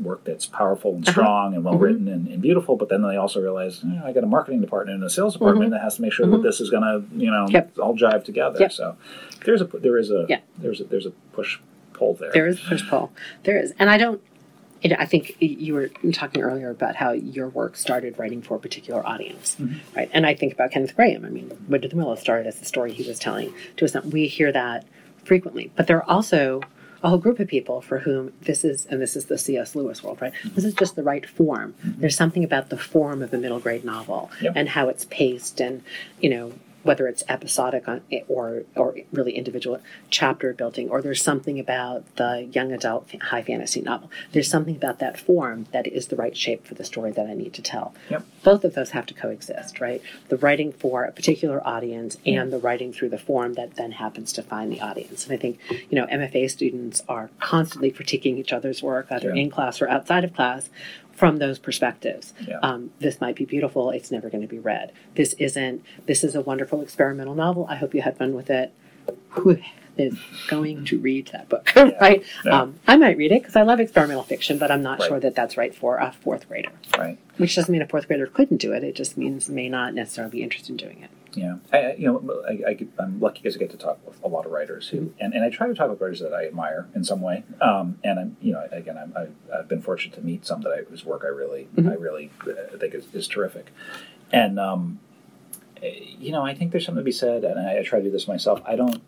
[0.00, 1.12] work that's powerful and uh-huh.
[1.12, 1.56] strong uh-huh.
[1.56, 2.14] and well written mm-hmm.
[2.14, 2.76] and, and, beautiful.
[2.76, 5.72] But then they also realize I got a marketing department and a sales department mm-hmm.
[5.72, 6.44] that has to make sure that mm-hmm.
[6.44, 7.76] this is going to you know yep.
[7.78, 8.58] all jive together.
[8.60, 8.72] Yep.
[8.72, 8.96] So
[9.44, 10.40] there's a there is a yeah.
[10.58, 11.58] there's a there's a push
[11.92, 12.32] pull there.
[12.32, 13.12] There is push pull.
[13.44, 14.22] There is, and I don't
[14.82, 18.60] it, I think you were talking earlier about how your work started writing for a
[18.60, 19.78] particular audience, mm-hmm.
[19.96, 20.10] right?
[20.12, 21.24] And I think about Kenneth Grahame.
[21.24, 23.94] I mean, Wind of the Willows started as the story he was telling to us.
[24.04, 24.84] We hear that
[25.24, 26.60] frequently, but there are also
[27.02, 29.74] a whole group of people for whom this is, and this is the C.S.
[29.74, 30.32] Lewis world, right?
[30.32, 30.54] Mm-hmm.
[30.54, 31.74] This is just the right form.
[31.84, 32.00] Mm-hmm.
[32.00, 34.52] There's something about the form of a middle grade novel yep.
[34.56, 35.82] and how it's paced, and
[36.20, 41.58] you know, whether it's episodic on, or or really individual chapter building, or there's something
[41.58, 44.10] about the young adult high fantasy novel.
[44.32, 47.34] There's something about that form that is the right shape for the story that I
[47.34, 47.94] need to tell.
[48.10, 48.26] Yep.
[48.42, 50.02] Both of those have to coexist, right?
[50.28, 54.32] The writing for a particular audience and the writing through the form that then happens
[54.34, 55.24] to find the audience.
[55.24, 55.58] And I think
[55.90, 59.42] you know MFA students are constantly critiquing each other's work, either yeah.
[59.42, 60.68] in class or outside of class,
[61.12, 62.32] from those perspectives.
[62.46, 62.58] Yeah.
[62.62, 63.90] Um, this might be beautiful.
[63.90, 64.92] It's never going to be read.
[65.14, 65.84] This isn't.
[66.06, 67.66] This is a wonderful experimental novel.
[67.68, 68.72] I hope you had fun with it.
[69.30, 69.58] Who
[69.98, 70.16] is
[70.48, 71.90] going to read that book, yeah.
[72.00, 72.24] right?
[72.44, 72.62] Yeah.
[72.62, 75.08] Um, I might read it because I love experimental fiction, but I'm not right.
[75.08, 76.70] sure that that's right for a fourth grader.
[76.96, 77.18] Right.
[77.36, 78.84] Which doesn't mean a fourth grader couldn't do it.
[78.84, 81.10] It just means may not necessarily be interested in doing it.
[81.34, 84.44] Yeah, I, you know, I, am lucky because I get to talk with a lot
[84.44, 85.20] of writers who, mm-hmm.
[85.20, 87.44] and, and I try to talk with writers that I admire in some way.
[87.60, 90.70] Um, and I'm, you know, again, I'm, I, have been fortunate to meet some that
[90.70, 91.88] I, whose work I really, mm-hmm.
[91.88, 93.72] I really uh, think is, is terrific.
[94.30, 95.00] And um,
[95.82, 98.10] you know, I think there's something to be said, and I, I try to do
[98.10, 98.60] this myself.
[98.64, 99.02] I don't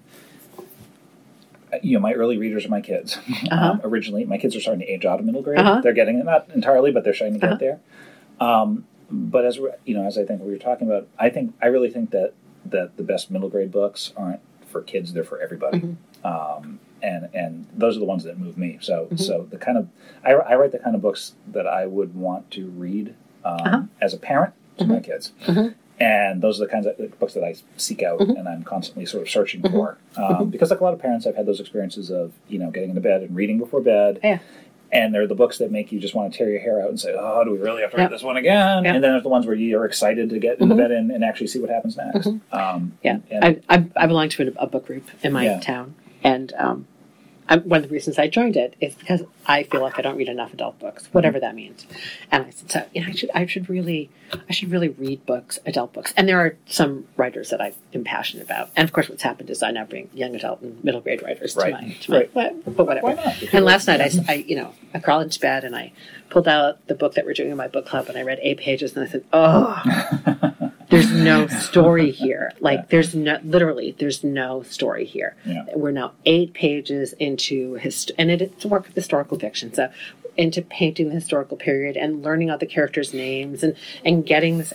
[1.83, 3.19] you know, my early readers are my kids.
[3.51, 3.73] Uh-huh.
[3.73, 5.59] Um, originally, my kids are starting to age out of middle grade.
[5.59, 5.81] Uh-huh.
[5.83, 7.57] They're getting it, not entirely, but they're starting to uh-huh.
[7.57, 7.81] get there.
[8.41, 11.67] Um, but as you know, as I think we were talking about, I think I
[11.67, 12.35] really think that
[12.67, 15.79] that the best middle grade books aren't for kids; they're for everybody.
[15.81, 16.27] Mm-hmm.
[16.27, 18.79] Um, and and those are the ones that move me.
[18.81, 19.17] So mm-hmm.
[19.17, 19.89] so the kind of
[20.25, 23.83] I, I, write the kind of books that I would want to read um, uh-huh.
[24.01, 25.05] as a parent to my mm-hmm.
[25.05, 25.33] kids.
[25.45, 25.69] Mm-hmm.
[26.01, 28.33] And those are the kinds of books that I seek out mm-hmm.
[28.33, 29.97] and I'm constantly sort of searching for.
[30.17, 32.89] Um, because, like a lot of parents, I've had those experiences of, you know, getting
[32.91, 34.19] into bed and reading before bed.
[34.23, 34.41] Yeah
[34.95, 36.99] and they're the books that make you just want to tear your hair out and
[36.99, 38.95] say, "Oh, do we really have to read this one again?" Yep.
[38.95, 40.83] And then there's the ones where you are excited to get into mm-hmm.
[40.83, 42.29] bed and, and, actually see what happens next.
[42.29, 42.57] Mm-hmm.
[42.57, 45.61] Um, yeah, and, I, I, I belong to a, a, book group in my yeah.
[45.61, 46.87] town, and um,
[47.49, 50.29] One of the reasons I joined it is because I feel like I don't read
[50.29, 51.87] enough adult books, whatever that means.
[52.31, 54.11] And I said, so you know, I should, I should really,
[54.49, 56.15] I should really read books, adult books.
[56.17, 58.71] And there are some writers that I am passionate about.
[58.77, 61.55] And of course, what's happened is I now bring young adult and middle grade writers
[61.55, 61.67] right.
[61.67, 62.35] to my, to my right.
[62.65, 63.35] but, but whatever.
[63.53, 65.93] And last night, I, I, you know, I crawled into bed and I
[66.31, 68.59] pulled out the book that we're doing in my book club, and I read eight
[68.59, 70.61] pages, and I said, oh.
[70.95, 72.53] there's no story here.
[72.61, 75.37] Like there's no literally there's no story here.
[75.45, 75.65] Yeah.
[75.75, 79.73] We're now eight pages into hist and it's a work of historical fiction.
[79.73, 79.91] So
[80.37, 84.73] into painting the historical period and learning all the characters' names and and getting this.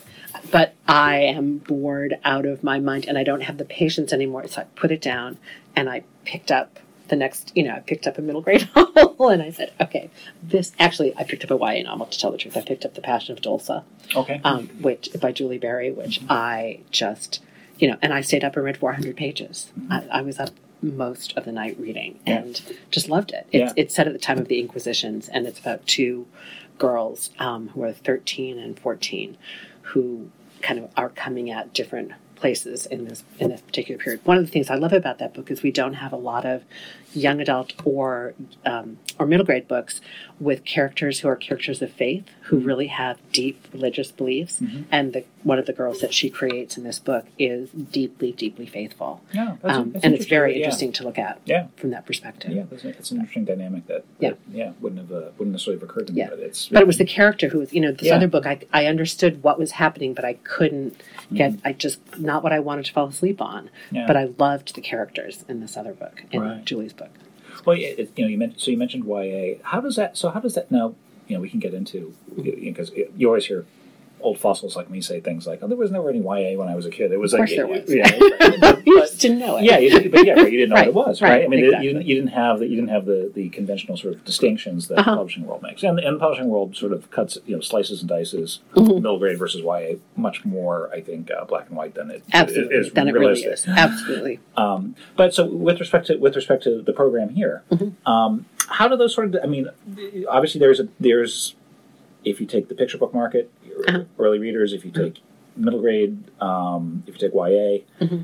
[0.51, 4.47] But I am bored out of my mind and I don't have the patience anymore.
[4.47, 5.37] So I put it down
[5.75, 6.79] and I picked up
[7.09, 10.09] the next, you know, I picked up a middle grade novel and I said, okay,
[10.41, 12.57] this actually, I picked up a YA novel to tell the truth.
[12.57, 13.83] I picked up The Passion of Dolssa,
[14.15, 16.31] okay, um, which by Julie Berry, which mm-hmm.
[16.31, 17.41] I just,
[17.77, 19.71] you know, and I stayed up and read 400 pages.
[19.77, 19.91] Mm-hmm.
[19.91, 22.75] I, I, was up most of the night reading and yeah.
[22.91, 23.47] just loved it.
[23.51, 23.83] It's, yeah.
[23.83, 26.25] it's set at the time of the Inquisitions and it's about two
[26.77, 29.37] girls um, who are 13 and 14
[29.81, 30.29] who
[30.61, 34.21] kind of are coming at different places in this in this particular period.
[34.25, 36.45] One of the things I love about that book is we don't have a lot
[36.45, 36.63] of
[37.13, 38.33] young adult or
[38.65, 40.01] um, or middle grade books
[40.39, 42.67] with characters who are characters of faith who mm-hmm.
[42.67, 44.59] really have deep religious beliefs.
[44.59, 44.83] Mm-hmm.
[44.89, 48.65] And the, one of the girls that she creates in this book is deeply, deeply
[48.65, 49.21] faithful.
[49.33, 51.41] Yeah, that's, um, that's and it's very interesting to look at.
[51.45, 51.67] Yeah.
[51.75, 52.51] from that perspective.
[52.51, 55.89] Yeah, it's an interesting dynamic that, yeah, that, yeah wouldn't have uh, wouldn't necessarily have
[55.89, 56.19] occurred to me.
[56.19, 56.29] Yeah.
[56.29, 58.15] but it's but it was the character who was you know this yeah.
[58.15, 60.99] other book I I understood what was happening, but I couldn't
[61.33, 61.67] get mm-hmm.
[61.67, 63.69] I just not what I wanted to fall asleep on.
[63.91, 64.07] Yeah.
[64.07, 66.65] But I loved the characters in this other book in right.
[66.65, 66.98] Julie's book.
[67.65, 69.55] Well, you know, you mentioned so you mentioned YA.
[69.63, 70.17] How does that?
[70.17, 70.95] So how does that now?
[71.27, 73.65] You know, we can get into because you, know, you always hear
[74.21, 76.75] old fossils like me say things like, "Oh, there was never any YA when I
[76.75, 77.83] was a kid." It was of like, there was.
[77.87, 78.09] Yeah,
[78.59, 79.63] but, you just didn't know it.
[79.63, 81.29] Yeah, you but yeah, right, you didn't know right, what it was, right?
[81.29, 81.87] right I mean, exactly.
[81.87, 84.87] you, didn't, you didn't have the you didn't have the, the conventional sort of distinctions
[84.87, 85.11] that uh-huh.
[85.11, 88.01] the publishing world makes, and, and the publishing world sort of cuts you know slices
[88.01, 88.95] and dices mm-hmm.
[88.95, 92.75] middle grade versus YA much more, I think, uh, black and white than it, Absolutely.
[92.75, 93.45] it is than realistic.
[93.45, 93.67] It really is.
[93.67, 94.39] Absolutely.
[94.59, 98.11] Um, but so with respect to with respect to the program here, mm-hmm.
[98.11, 99.41] um, how do those sort of?
[99.41, 99.69] I mean,
[100.27, 101.55] obviously there's a there's
[102.25, 103.51] if you take the picture book market,
[103.87, 104.03] uh-huh.
[104.17, 105.21] early readers, if you take
[105.55, 108.21] middle grade, um, if you take YA, mm-hmm.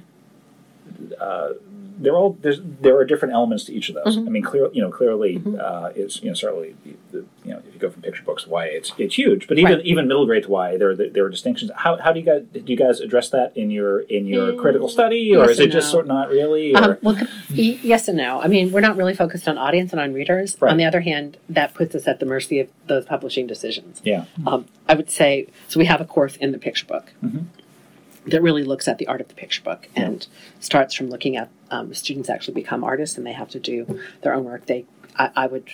[1.19, 1.49] uh,
[1.97, 4.17] they're all there's there are different elements to each of those.
[4.17, 4.27] Mm-hmm.
[4.27, 5.57] I mean, clear you know clearly mm-hmm.
[5.59, 6.75] uh, it's you know certainly
[7.11, 9.47] the, you know if you go from picture books to YA, it's it's huge.
[9.47, 9.85] But even right.
[9.85, 11.71] even middle grade to YA, there are, there are distinctions.
[11.75, 14.59] How, how do you guys do you guys address that in your in your mm,
[14.59, 16.75] critical study, or yes is it just sort of not really?
[16.75, 17.17] Um, well,
[17.49, 18.41] yes and no.
[18.41, 20.57] I mean, we're not really focused on audience and on readers.
[20.59, 20.71] Right.
[20.71, 24.01] On the other hand, that puts us at the mercy of those publishing decisions.
[24.03, 25.79] Yeah, um, I would say so.
[25.79, 27.13] We have a course in the picture book.
[27.23, 27.61] Mm-hmm
[28.27, 30.27] that really looks at the art of the picture book and
[30.59, 34.33] starts from looking at um, students actually become artists and they have to do their
[34.33, 34.65] own work.
[34.65, 34.85] They,
[35.17, 35.69] I, I, would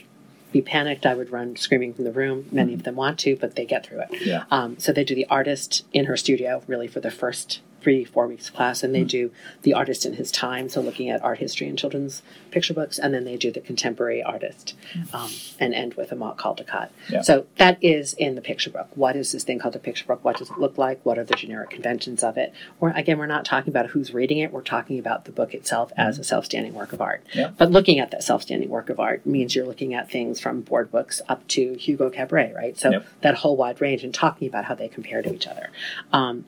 [0.52, 1.06] be panicked.
[1.06, 2.48] I would run screaming from the room.
[2.52, 4.26] Many of them want to, but they get through it.
[4.26, 4.44] Yeah.
[4.52, 8.28] Um, so they do the artist in her studio really for the first three, four
[8.28, 9.08] weeks class, and they mm-hmm.
[9.08, 9.32] do
[9.64, 13.14] the artist in his time, so looking at art history and children's picture books, and
[13.14, 15.16] then they do the contemporary artist, mm-hmm.
[15.16, 16.90] um, and end with a mock Caldecott.
[17.10, 17.22] Yeah.
[17.22, 18.90] So that is in the picture book.
[18.96, 20.24] What is this thing called a picture book?
[20.24, 21.04] What does it look like?
[21.06, 22.54] What are the generic conventions of it?
[22.80, 24.52] Or again, we're not talking about who's reading it.
[24.52, 26.02] We're talking about the book itself mm-hmm.
[26.02, 27.26] as a self-standing work of art.
[27.34, 27.52] Yeah.
[27.58, 30.92] But looking at that self-standing work of art means you're looking at things from board
[30.92, 32.78] books up to Hugo Cabret, right?
[32.78, 33.06] So yep.
[33.22, 35.70] that whole wide range and talking about how they compare to each other.
[36.12, 36.46] Um,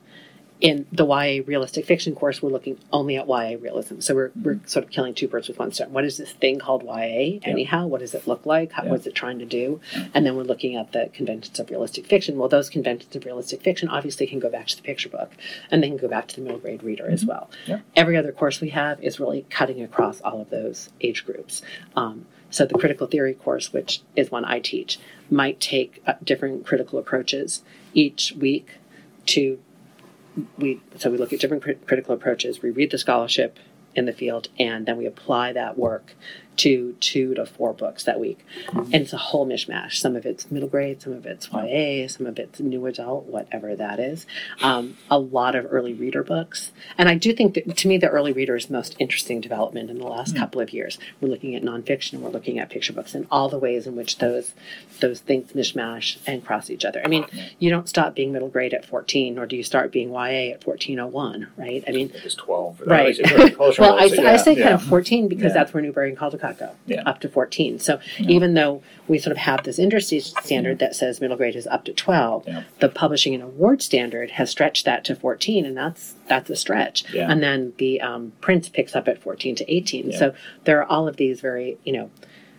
[0.64, 4.00] in the YA realistic fiction course, we're looking only at YA realism.
[4.00, 4.42] So we're, mm-hmm.
[4.44, 5.92] we're sort of killing two birds with one stone.
[5.92, 7.86] What is this thing called YA anyhow?
[7.86, 8.72] What does it look like?
[8.72, 9.82] How, What is it trying to do?
[10.14, 12.38] And then we're looking at the conventions of realistic fiction.
[12.38, 15.32] Well, those conventions of realistic fiction obviously can go back to the picture book
[15.70, 17.12] and they can go back to the middle grade reader mm-hmm.
[17.12, 17.50] as well.
[17.94, 21.60] Every other course we have is really cutting across all of those age groups.
[21.94, 24.98] Um, so the critical theory course, which is one I teach,
[25.28, 28.78] might take uh, different critical approaches each week
[29.26, 29.58] to
[30.58, 32.62] we so we look at different crit- critical approaches.
[32.62, 33.58] We read the scholarship
[33.94, 36.14] in the field, and then we apply that work
[36.56, 38.44] to two to four books that week.
[38.72, 39.94] And it's a whole mishmash.
[39.94, 43.74] Some of it's middle grade, some of it's YA, some of it's new adult, whatever
[43.76, 44.26] that is.
[44.62, 46.72] Um, a lot of early reader books.
[46.96, 49.90] And I do think that to me, the early reader is the most interesting development
[49.90, 50.38] in the last mm.
[50.38, 50.98] couple of years.
[51.20, 54.18] We're looking at nonfiction, we're looking at picture books, and all the ways in which
[54.18, 54.52] those
[55.00, 57.00] those things mishmash and cross each other.
[57.04, 57.26] I mean,
[57.58, 60.66] you don't stop being middle grade at 14, nor do you start being YA at
[60.66, 61.84] 1401, right?
[61.86, 62.82] I mean, it's 12.
[62.86, 63.18] Right.
[63.58, 64.62] well, I, I, say yeah.
[64.62, 65.52] kind of 14 because yeah.
[65.52, 67.02] that's where Newbery and Caldecott go yeah.
[67.06, 67.78] up to 14.
[67.78, 68.30] So yeah.
[68.30, 71.84] even though we sort of have this industry standard that says middle grade is up
[71.84, 72.64] to 12, yeah.
[72.80, 77.04] the publishing and award standard has stretched that to 14, and that's that's a stretch.
[77.30, 80.12] And then the um, Printz picks up at 14 to 18.
[80.12, 82.10] So there are all of these very, you know,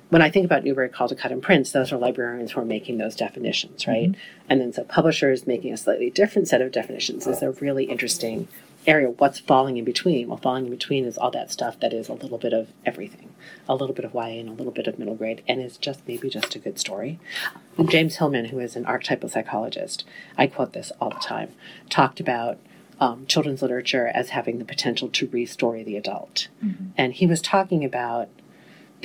[0.10, 3.16] when I think about Newbery, Caldecott, and Printz, those are librarians who are making those
[3.16, 4.12] definitions, right?
[4.12, 4.46] Mm-hmm.
[4.50, 8.48] And then so publishers making a slightly different set of definitions is a really interesting
[8.88, 9.10] area.
[9.10, 10.28] What's falling in between?
[10.28, 13.34] Well, falling in between is all that stuff that is a little bit of everything,
[13.68, 16.02] a little bit of YA and a little bit of middle grade, and is just
[16.08, 17.20] maybe just a good story.
[17.88, 20.06] James Hillman, who is an archetypal psychologist,
[20.38, 21.54] I quote this all the time,
[21.90, 22.58] talked about
[23.00, 26.88] um, children's literature as having the potential to restory the adult, mm-hmm.
[26.98, 28.30] and he was talking about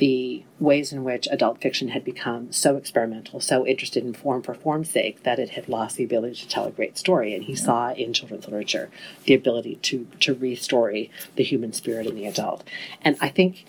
[0.01, 4.55] the ways in which adult fiction had become so experimental, so interested in form for
[4.55, 7.35] form's sake, that it had lost the ability to tell a great story.
[7.35, 7.59] And he yeah.
[7.59, 8.89] saw in children's literature
[9.25, 12.63] the ability to to restory the human spirit in the adult.
[13.03, 13.63] And I think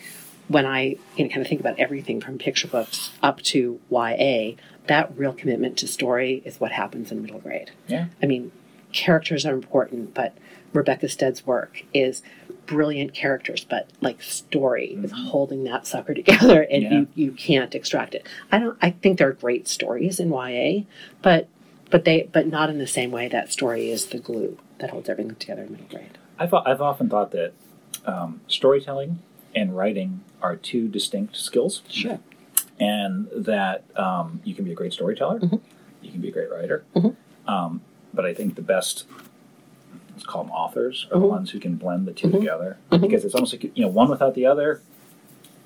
[0.48, 4.52] when I you know, kind of think about everything from picture books up to YA,
[4.86, 7.72] that real commitment to story is what happens in middle grade.
[7.88, 8.06] Yeah.
[8.22, 8.52] I mean,
[8.92, 10.34] characters are important, but
[10.72, 12.22] Rebecca Stead's work is
[12.66, 15.04] brilliant characters, but like story mm-hmm.
[15.04, 16.90] is holding that sucker together, and yeah.
[16.90, 18.26] you you can't extract it.
[18.50, 18.78] I don't.
[18.82, 20.84] I think there are great stories in YA,
[21.22, 21.48] but
[21.90, 25.08] but they but not in the same way that story is the glue that holds
[25.08, 26.18] everything together in middle grade.
[26.38, 27.52] I've I've often thought that
[28.06, 29.20] um, storytelling
[29.54, 31.82] and writing are two distinct skills.
[31.88, 32.20] Sure.
[32.80, 35.56] And that um, you can be a great storyteller, mm-hmm.
[36.00, 37.48] you can be a great writer, mm-hmm.
[37.48, 37.80] um,
[38.12, 39.04] but I think the best
[40.12, 41.22] let's call them authors, are mm-hmm.
[41.22, 42.38] the ones who can blend the 2 mm-hmm.
[42.38, 42.78] together.
[42.90, 43.02] Mm-hmm.
[43.02, 44.82] Because it's almost like you know, one without the other,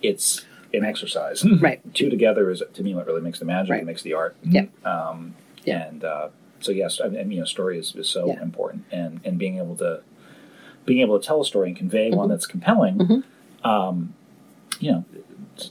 [0.03, 1.45] it's an exercise.
[1.61, 1.81] Right.
[1.95, 3.85] Two together is to me what really makes the magic, right.
[3.85, 4.37] makes the art.
[4.43, 4.67] Yeah.
[4.85, 5.87] Um, yeah.
[5.87, 6.29] And uh,
[6.61, 8.43] so yes, I mean, you know, story is, is so yeah.
[8.43, 10.03] important, and and being able to
[10.85, 12.31] being able to tell a story and convey one mm-hmm.
[12.31, 12.99] that's compelling.
[12.99, 13.69] Mm-hmm.
[13.69, 14.15] Um,
[14.79, 15.05] you know,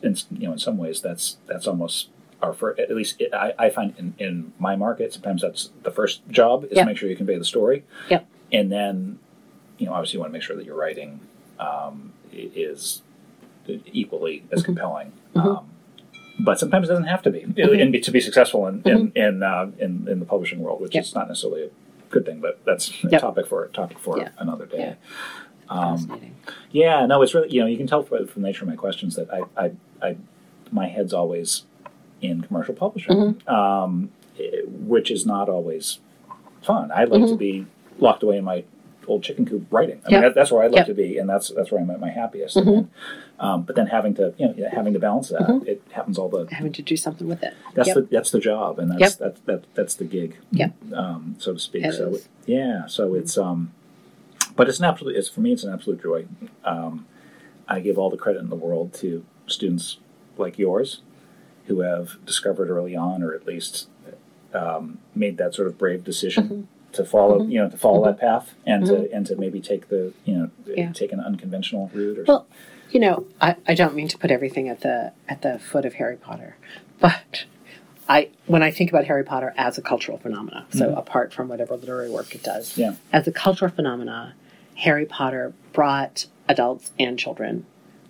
[0.01, 2.09] in, you know, in some ways, that's that's almost
[2.41, 5.91] our first, at least it, I, I find in, in my market, sometimes that's the
[5.91, 6.83] first job is yep.
[6.83, 7.83] to make sure you convey the story.
[8.09, 9.19] Yep and then
[9.77, 11.19] you know obviously you want to make sure that your writing
[11.59, 13.01] um, is
[13.67, 14.65] equally as mm-hmm.
[14.65, 15.11] compelling.
[15.35, 15.47] Mm-hmm.
[15.47, 15.69] Um,
[16.39, 18.01] but sometimes it doesn't have to be, mm-hmm.
[18.01, 19.17] to be successful in in mm-hmm.
[19.17, 21.03] in, uh, in, in the publishing world, which yep.
[21.03, 21.69] is not necessarily a
[22.09, 22.41] good thing.
[22.41, 23.21] But that's a yep.
[23.21, 24.29] topic for topic for yeah.
[24.37, 24.77] another day.
[24.77, 24.95] Yeah.
[25.67, 26.33] Um,
[26.71, 29.15] yeah, no, it's really you know you can tell from, the nature of my questions
[29.15, 30.17] that I, I, I
[30.71, 31.63] my head's always
[32.21, 33.49] in commercial publishing, mm-hmm.
[33.49, 34.11] um,
[34.65, 35.99] which is not always
[36.61, 36.91] fun.
[36.91, 37.37] I'd like to mm-hmm.
[37.37, 37.65] be
[37.99, 38.63] locked away in my
[39.07, 40.01] old chicken coop writing.
[40.05, 40.23] I yep.
[40.23, 40.87] mean, that's where I'd like yep.
[40.87, 42.57] to be, and that's that's where I'm at my happiest.
[42.57, 42.89] Mm-hmm.
[43.45, 45.67] um, but then having to, you know, having to balance that, mm-hmm.
[45.67, 47.53] it happens all the having to do something with it.
[47.73, 47.95] That's yep.
[47.95, 51.59] the that's the job, and that's that, that that's the gig, yeah, um, so to
[51.59, 51.85] speak.
[51.85, 53.71] It so it, yeah, so it's um,
[54.55, 55.15] but it's an absolute.
[55.15, 56.25] It's for me, it's an absolute joy.
[56.63, 57.05] Um,
[57.67, 59.97] I give all the credit in the world to students
[60.37, 61.01] like yours,
[61.67, 63.87] who have discovered early on, or at least
[64.53, 66.67] um, made that sort of brave decision.
[66.95, 67.51] To follow, mm-hmm.
[67.51, 68.17] you know, to follow mm-hmm.
[68.17, 69.03] that path and mm-hmm.
[69.03, 70.91] to and to maybe take the, you know, yeah.
[70.91, 72.19] take an unconventional route.
[72.19, 72.47] Or well,
[72.91, 75.95] you know, I, I don't mean to put everything at the at the foot of
[75.95, 76.55] Harry Potter,
[76.99, 77.45] but
[78.07, 80.97] I when I think about Harry Potter as a cultural phenomena, so mm-hmm.
[80.97, 82.95] apart from whatever literary work it does, yeah.
[83.11, 84.35] as a cultural phenomena,
[84.75, 87.65] Harry Potter brought adults and children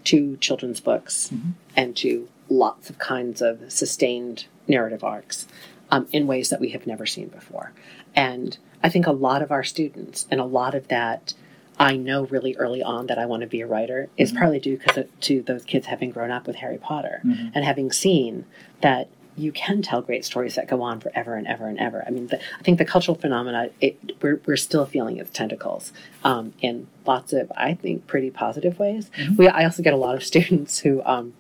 [0.06, 1.52] to children's books mm-hmm.
[1.76, 5.48] and to lots of kinds of sustained narrative arcs
[5.92, 7.72] um, in ways that we have never seen before.
[8.16, 11.34] And I think a lot of our students and a lot of that
[11.78, 14.40] I know really early on that I want to be a writer is mm-hmm.
[14.40, 17.50] partly due because to those kids having grown up with Harry Potter mm-hmm.
[17.54, 18.46] and having seen
[18.82, 22.04] that you can tell great stories that go on forever and ever and ever.
[22.08, 25.92] I mean, the, I think the cultural phenomena, it, we're, we're still feeling its tentacles
[26.24, 29.10] um, in lots of, I think, pretty positive ways.
[29.18, 29.36] Mm-hmm.
[29.36, 31.34] We, I also get a lot of students who, um,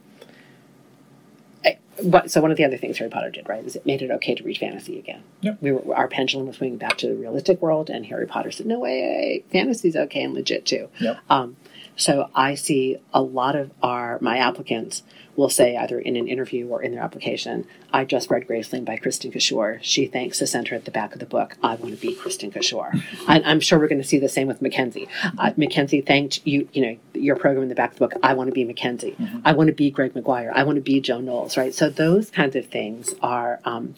[2.13, 4.11] I, so one of the other things Harry Potter did, right, is it made it
[4.11, 5.23] okay to read fantasy again.
[5.41, 5.57] Yep.
[5.61, 8.65] We were, our pendulum was swinging back to the realistic world, and Harry Potter said,
[8.65, 10.89] no way, fantasy's okay and legit too.
[10.99, 11.17] Yep.
[11.29, 11.57] Um,
[11.95, 15.03] so I see a lot of our my applicants
[15.35, 18.97] will say either in an interview or in their application, I just read Graceling by
[18.97, 19.79] Kristin Cashore.
[19.81, 21.57] She thanks the center at the back of the book.
[21.61, 22.93] I want to be Kristin Cashore.
[23.27, 25.07] I'm sure we're going to see the same with Mackenzi.
[25.37, 28.13] Uh, Mackenzi thanked you, you know, your program in the back of the book.
[28.23, 29.15] I want to be Mackenzi.
[29.15, 29.39] Mm-hmm.
[29.45, 30.51] I want to be Greg Maguire.
[30.53, 31.73] I want to be Jo Knowles, right?
[31.73, 33.95] So those kinds of things are, um,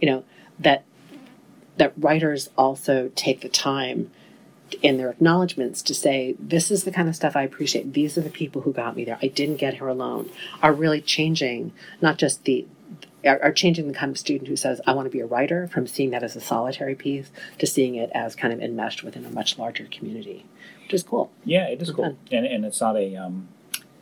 [0.00, 0.24] you know,
[0.58, 0.84] that
[1.76, 4.10] that writers also take the time
[4.82, 7.92] in their acknowledgments to say, this is the kind of stuff I appreciate.
[7.92, 9.18] These are the people who got me there.
[9.22, 10.30] I didn't get here alone.
[10.62, 12.66] Are really changing not just the
[13.24, 15.86] are, changing the kind of student who says, I want to be a writer, from
[15.86, 19.30] seeing that as a solitary piece to seeing it as kind of enmeshed within a
[19.30, 20.44] much larger community,
[20.82, 21.30] which is cool.
[21.44, 23.48] Yeah, it is it's cool, and, and it's not a um,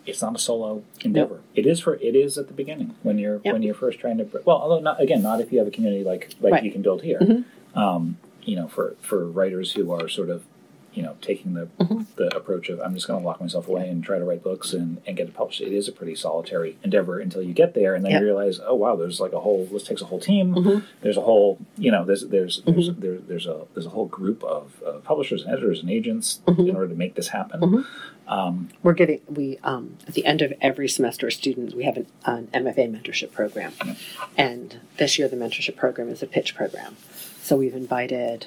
[0.06, 1.34] it's not a solo endeavor.
[1.34, 1.44] Nope.
[1.54, 3.52] It is for it is at the beginning when you're yep.
[3.52, 6.04] when you're first trying to well, although not again not if you have a community
[6.04, 6.64] like like right.
[6.64, 7.20] you can build here.
[7.20, 7.78] Mm-hmm.
[7.78, 10.44] Um, you know, for for writers who are sort of
[10.92, 12.02] you know, taking the mm-hmm.
[12.16, 14.72] the approach of I'm just going to lock myself away and try to write books
[14.72, 15.60] and, and get it published.
[15.60, 18.20] It is a pretty solitary endeavor until you get there, and then yep.
[18.20, 19.66] you realize, oh wow, there's like a whole.
[19.66, 20.54] This takes a whole team.
[20.54, 20.86] Mm-hmm.
[21.02, 23.00] There's a whole, you know, there's there's there's, mm-hmm.
[23.00, 26.68] there, there's a there's a whole group of uh, publishers and editors and agents mm-hmm.
[26.68, 27.60] in order to make this happen.
[27.60, 28.32] Mm-hmm.
[28.32, 32.06] Um, We're getting we um, at the end of every semester, students we have an,
[32.24, 33.94] an MFA mentorship program, yeah.
[34.36, 36.96] and this year the mentorship program is a pitch program.
[37.42, 38.46] So we've invited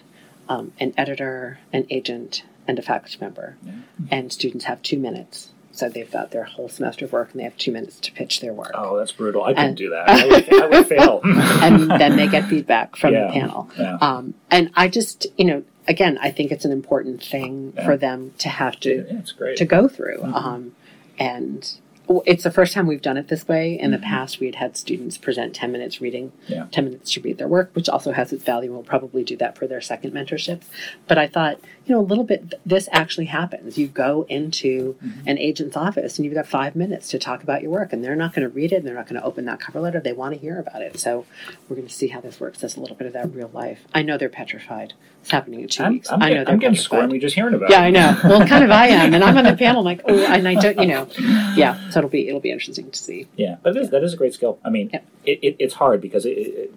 [0.50, 3.58] um, an editor, an agent, and a faculty member.
[3.64, 3.74] Yeah.
[4.12, 5.50] And students have two minutes.
[5.72, 8.42] So they've got their whole semester of work and they have two minutes to pitch
[8.42, 8.72] their work.
[8.76, 9.44] Oh, that's brutal.
[9.44, 10.08] I couldn't do that.
[10.08, 11.22] I would, I would fail.
[11.24, 13.26] and then they get feedback from yeah.
[13.26, 13.72] the panel.
[13.78, 13.98] Yeah.
[14.00, 18.34] Um, and I just, you know, again, I think it's an important thing for them
[18.38, 19.24] to have to,
[19.56, 20.20] to go through.
[20.20, 20.36] Mm-hmm.
[20.36, 20.76] Um,
[21.18, 21.78] and
[22.26, 23.80] it's the first time we've done it this way.
[23.80, 23.92] In mm-hmm.
[23.92, 26.68] the past, we had had students present 10 minutes reading, yeah.
[26.72, 28.72] 10 minutes to read their work, which also has its value.
[28.72, 30.66] We'll probably do that for their second mentorships.
[31.08, 33.78] But I thought, you know, a little bit, this actually happens.
[33.78, 35.28] You go into mm-hmm.
[35.28, 38.16] an agent's office and you've got five minutes to talk about your work, and they're
[38.16, 40.00] not going to read it, and they're not going to open that cover letter.
[40.00, 41.00] They want to hear about it.
[41.00, 41.26] So
[41.68, 42.60] we're going to see how this works.
[42.60, 43.86] That's a little bit of that real life.
[43.94, 44.94] I know they're petrified.
[45.24, 46.12] It's happening in 2 I'm, weeks.
[46.12, 47.94] I'm I know I'm getting squirmy just hearing about yeah, it.
[47.94, 48.30] Yeah, I know.
[48.30, 49.80] Well, kind of I am, and I'm on the panel.
[49.80, 51.08] I'm like, oh, and I don't, you know,
[51.56, 51.90] yeah.
[51.92, 53.28] So it'll be it'll be interesting to see.
[53.38, 54.60] Yeah, but is, that is a great skill.
[54.66, 55.00] I mean, yeah.
[55.24, 56.74] it, it, it's hard because it, it,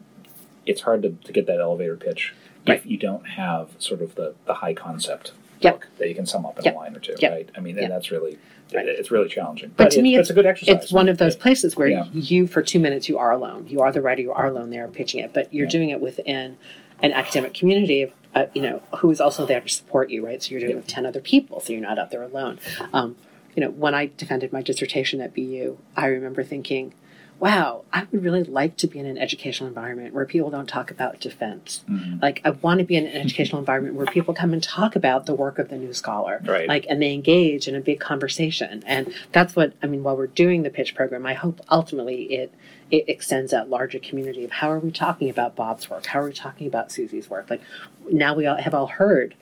[0.65, 2.35] it's hard to, to get that elevator pitch
[2.69, 2.79] right.
[2.79, 5.83] if you don't have sort of the, the high concept yep.
[5.99, 6.75] that you can sum up in yep.
[6.75, 7.33] a line or two, yep.
[7.33, 7.51] right?
[7.57, 8.39] I mean, and that's really
[8.75, 8.87] right.
[8.87, 9.73] it's really challenging.
[9.77, 10.83] But, to it, me, it's, it's, a good exercise.
[10.83, 12.05] It's one of those places where yeah.
[12.13, 13.67] you, for two minutes, you are alone.
[13.69, 14.23] You are the writer.
[14.23, 15.71] You are alone there pitching it, but you're yeah.
[15.71, 16.59] doing it within
[17.03, 20.43] an academic community of uh, you know who is also there to support you, right?
[20.43, 22.59] So you're doing it with ten other people, so you're not out there alone.
[22.93, 23.17] Um,
[23.55, 26.93] you know, when I defended my dissertation at BU, I remember thinking,
[27.39, 30.91] wow, I would really like to be in an educational environment where people don't talk
[30.91, 31.85] about defense.
[31.89, 32.21] Mm-hmm.
[32.23, 35.27] Like, I want to be in an educational environment where people come and talk about
[35.27, 36.41] the work of the new scholar.
[36.45, 36.69] Right.
[36.69, 38.83] Like, and they engage in a big conversation.
[38.87, 42.55] And that's what, I mean, while we're doing the pitch program, I hope ultimately it,
[42.91, 46.07] it extends that larger community of how are we talking about Bob's work?
[46.07, 47.51] How are we talking about Susie's work?
[47.51, 47.61] Like,
[48.11, 49.35] now we all have all heard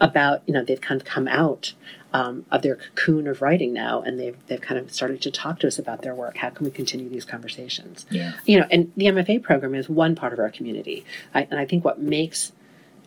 [0.00, 1.74] about, you know, they've kind of come out
[2.12, 5.60] um, of their cocoon of writing now, and they've they've kind of started to talk
[5.60, 6.36] to us about their work.
[6.38, 8.06] How can we continue these conversations?
[8.10, 8.32] Yeah.
[8.44, 11.04] You know, and the MFA program is one part of our community,
[11.34, 12.52] I, and I think what makes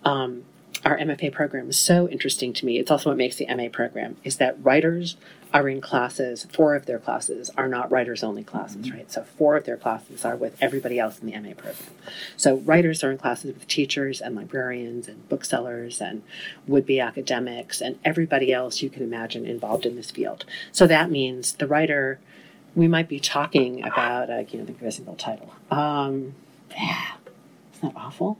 [0.03, 0.43] um,
[0.85, 2.79] our MFA program so interesting to me.
[2.79, 5.17] It's also what makes the MA program is that writers
[5.53, 6.45] are in classes.
[6.51, 8.97] Four of their classes are not writers only classes, mm-hmm.
[8.97, 9.11] right?
[9.11, 11.89] So four of their classes are with everybody else in the MA program.
[12.37, 16.23] So writers are in classes with teachers and librarians and booksellers and
[16.67, 20.45] would be academics and everybody else you can imagine involved in this field.
[20.71, 22.19] So that means the writer,
[22.75, 25.53] we might be talking about, I can't think of a single title.
[25.71, 26.35] Um,
[26.71, 27.13] yeah,
[27.73, 28.37] isn't that awful?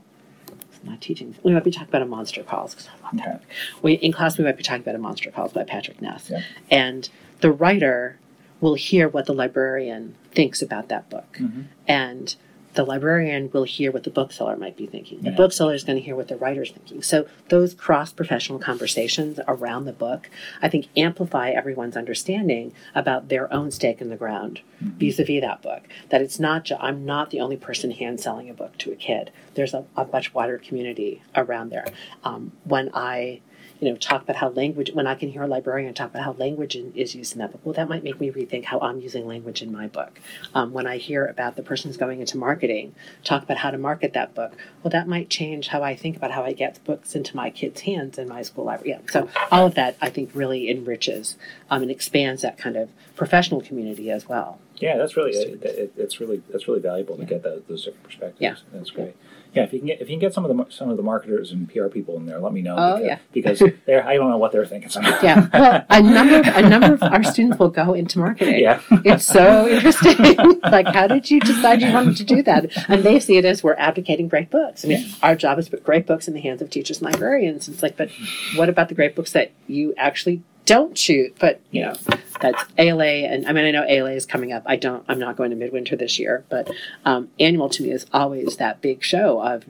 [0.82, 1.34] Not teaching.
[1.42, 3.36] We might be talking about a monster calls because I love that.
[3.36, 3.44] Okay.
[3.82, 6.42] We in class we might be talking about a monster calls by Patrick Ness, yeah.
[6.70, 7.08] and
[7.40, 8.18] the writer
[8.60, 11.62] will hear what the librarian thinks about that book, mm-hmm.
[11.86, 12.36] and
[12.74, 15.20] the librarian will hear what the bookseller might be thinking.
[15.20, 15.36] The yeah.
[15.36, 17.02] bookseller is going to hear what the writer's thinking.
[17.02, 20.30] So those cross professional conversations around the book,
[20.62, 25.40] I think, amplify everyone's understanding about their own stake in the ground vis a vis
[25.40, 25.82] that book.
[26.10, 28.96] That it's not, ju- I'm not the only person hand selling a book to a
[28.96, 29.30] kid.
[29.54, 31.86] There's a, a much wider community around there.
[32.24, 33.40] Um, when I
[33.80, 36.32] you know, talk about how language, when I can hear a librarian talk about how
[36.32, 39.00] language in, is used in that book, well, that might make me rethink how I'm
[39.00, 40.20] using language in my book.
[40.54, 43.78] Um, when I hear about the person who's going into marketing, talk about how to
[43.78, 47.14] market that book, well, that might change how I think about how I get books
[47.14, 48.90] into my kids' hands in my school library.
[48.90, 49.10] Yeah.
[49.10, 51.36] So all of that, I think, really enriches
[51.70, 54.58] um, and expands that kind of professional community as well.
[54.76, 58.04] Yeah, that's really it, it, it's really that's really valuable to get that, those different
[58.04, 58.40] perspectives.
[58.40, 59.08] Yeah, that's great.
[59.08, 61.02] Yeah, if you can get if you can get some of the some of the
[61.02, 62.76] marketers and PR people in there, let me know.
[62.78, 64.90] Oh because, yeah, because they're I don't know what they're thinking.
[64.90, 65.22] Sometimes.
[65.22, 68.60] Yeah, well, a number of, a number of our students will go into marketing.
[68.60, 70.16] Yeah, it's so interesting.
[70.62, 72.88] like, how did you decide you wanted to do that?
[72.88, 74.84] And they see it as we're advocating great books.
[74.84, 75.14] I mean, yeah.
[75.22, 77.68] our job is to put great books in the hands of teachers and librarians.
[77.68, 78.10] It's like, but
[78.56, 81.36] what about the great books that you actually don't shoot?
[81.38, 81.94] But you know,
[82.40, 84.62] that's ALA, and I mean, I know ALA is coming up.
[84.66, 85.04] I don't.
[85.08, 86.70] I'm not going to Midwinter this year, but
[87.04, 89.64] um, annual to me is always that big show of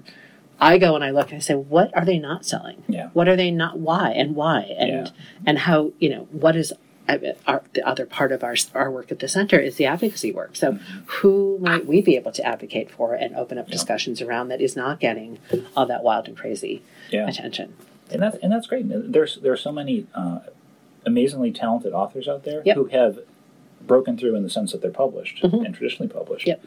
[0.61, 2.84] I go and I look and I say, what are they not selling?
[2.86, 3.09] Yeah.
[3.14, 3.78] What are they not?
[3.78, 5.09] Why and why and yeah.
[5.47, 6.72] and how you know what is
[7.47, 10.55] our, the other part of our our work at the center is the advocacy work.
[10.55, 10.99] So, mm-hmm.
[11.07, 14.76] who might we be able to advocate for and open up discussions around that is
[14.76, 15.38] not getting
[15.76, 17.28] all that wild and crazy yeah.
[17.28, 17.74] attention?
[18.11, 18.84] And that's and that's great.
[18.86, 20.41] There's there are so many uh,
[21.07, 22.77] amazingly talented authors out there yep.
[22.77, 23.21] who have
[23.81, 25.65] broken through in the sense that they're published mm-hmm.
[25.65, 26.47] and traditionally published.
[26.47, 26.63] Yep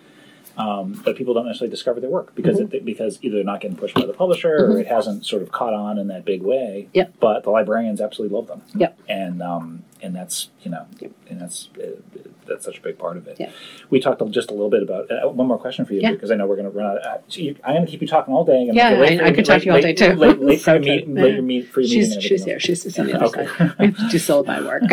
[0.57, 2.75] um, but people don't necessarily discover their work because mm-hmm.
[2.75, 4.73] it, because either they're not getting pushed by the publisher mm-hmm.
[4.73, 6.89] or it hasn't sort of caught on in that big way.
[6.93, 7.15] Yep.
[7.19, 8.61] But the librarians absolutely love them.
[8.75, 8.99] Yep.
[9.09, 11.11] And um, and that's you know yep.
[11.27, 13.37] and that's uh, that's such a big part of it.
[13.39, 13.51] Yeah.
[13.89, 16.11] We talked just a little bit about uh, one more question for you yeah.
[16.11, 16.97] because I know we're going to run out.
[16.97, 18.69] Of, so you, I'm going to keep you talking all day.
[18.71, 20.13] yeah, I, I could talk to you all day too.
[20.13, 22.21] Late, late your meet, later meet for your she's, meeting.
[22.21, 22.59] She's there.
[22.59, 23.47] She's on the other okay.
[23.47, 23.75] side.
[23.79, 24.83] We have to do syllabi work.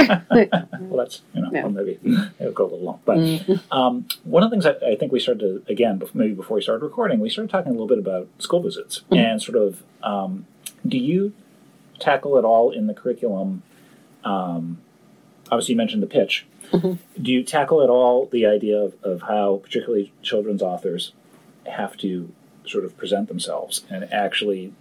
[0.81, 1.63] well, that's you know yeah.
[1.63, 1.99] well, maybe
[2.39, 3.01] it'll go a little long.
[3.05, 3.73] But mm-hmm.
[3.73, 6.63] um, one of the things I, I, think we started to again maybe before we
[6.63, 9.15] started recording, we started talking a little bit about school visits mm-hmm.
[9.15, 10.47] and sort of um,
[10.87, 11.33] do you
[11.99, 13.63] tackle it all in the curriculum?
[14.25, 14.79] Um,
[15.51, 17.23] obviously, you mentioned the pitch Mm-hmm.
[17.23, 21.13] Do you tackle at all the idea of, of how, particularly children's authors,
[21.67, 22.33] have to
[22.67, 24.73] sort of present themselves and actually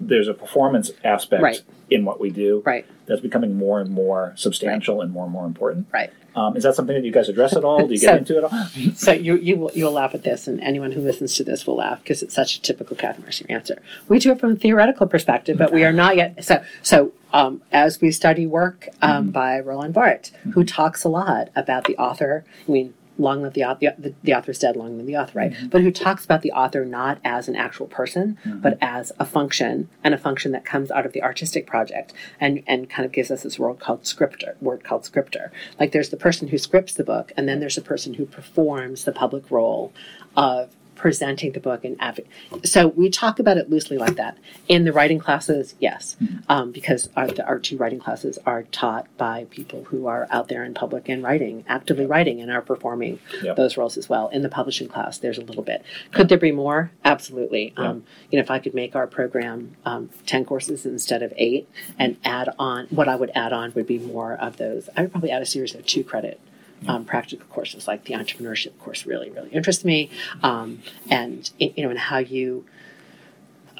[0.00, 1.62] there's a performance aspect right.
[1.90, 2.86] in what we do right.
[3.06, 5.04] that's becoming more and more substantial right.
[5.04, 5.86] and more and more important.
[5.92, 6.10] Right.
[6.36, 7.86] Um, is that something that you guys address at all?
[7.86, 8.92] Do you so, get into it at all?
[8.94, 11.76] so you you will, you'll laugh at this, and anyone who listens to this will
[11.76, 13.80] laugh because it's such a typical Cathy Mercier answer.
[14.08, 16.44] We do it from a theoretical perspective, but we are not yet.
[16.44, 19.30] So so um, as we study work um, mm-hmm.
[19.30, 22.44] by Roland Barthes, who talks a lot about the author.
[22.66, 25.52] I mean, long live the author, the, the author's dead, long live the author, right?
[25.52, 25.68] Mm-hmm.
[25.68, 28.60] But who talks about the author not as an actual person, mm-hmm.
[28.60, 32.62] but as a function and a function that comes out of the artistic project and,
[32.66, 35.50] and kind of gives us this word called scriptor, word called scriptor.
[35.78, 39.04] Like there's the person who scripts the book and then there's the person who performs
[39.04, 39.92] the public role
[40.36, 42.30] of presenting the book and advocating.
[42.64, 44.36] So we talk about it loosely like that.
[44.66, 46.38] In the writing classes, yes, mm-hmm.
[46.48, 50.64] um, because our, our two writing classes are taught by people who are out there
[50.64, 53.56] in public and writing, actively writing, and are performing yep.
[53.56, 54.28] those roles as well.
[54.28, 55.84] In the publishing class, there's a little bit.
[56.12, 56.90] Could there be more?
[57.04, 57.72] Absolutely.
[57.76, 61.68] Um, you know, if I could make our program um, 10 courses instead of eight
[61.98, 64.88] and add on, what I would add on would be more of those.
[64.96, 66.40] I would probably add a series of two credit
[66.86, 70.10] um, practical courses like the entrepreneurship course really really interests me.
[70.42, 72.64] Um, and you know and how you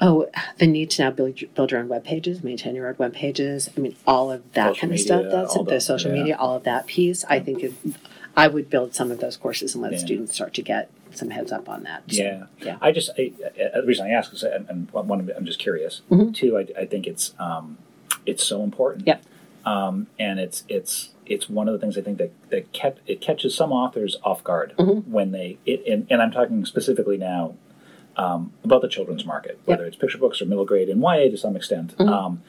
[0.01, 3.13] oh the need to now build build your own web pages maintain your own web
[3.13, 3.69] pages.
[3.75, 6.17] I mean all of that social kind media, of stuff that's the, the social yeah.
[6.17, 7.23] media all of that piece.
[7.25, 7.73] I think is
[8.37, 9.97] i would build some of those courses and let yeah.
[9.97, 12.03] students start to get some heads up on that.
[12.07, 12.45] So, yeah.
[12.61, 12.77] yeah.
[12.79, 16.01] I just I, the reason i ask is and one i'm just curious.
[16.11, 16.31] Mm-hmm.
[16.33, 17.77] two I, I think it's um,
[18.25, 19.07] it's so important.
[19.07, 19.19] Yeah
[19.69, 23.21] um, and it's it's it's one of the things I think that that kept it
[23.21, 25.11] catches some authors off guard mm-hmm.
[25.11, 27.53] when they it, and, and, I'm talking specifically now
[28.17, 29.93] um, about the children's market, whether yep.
[29.93, 31.95] it's picture books or middle grade and YA to some extent.
[31.97, 32.11] Mm-hmm.
[32.11, 32.41] Um,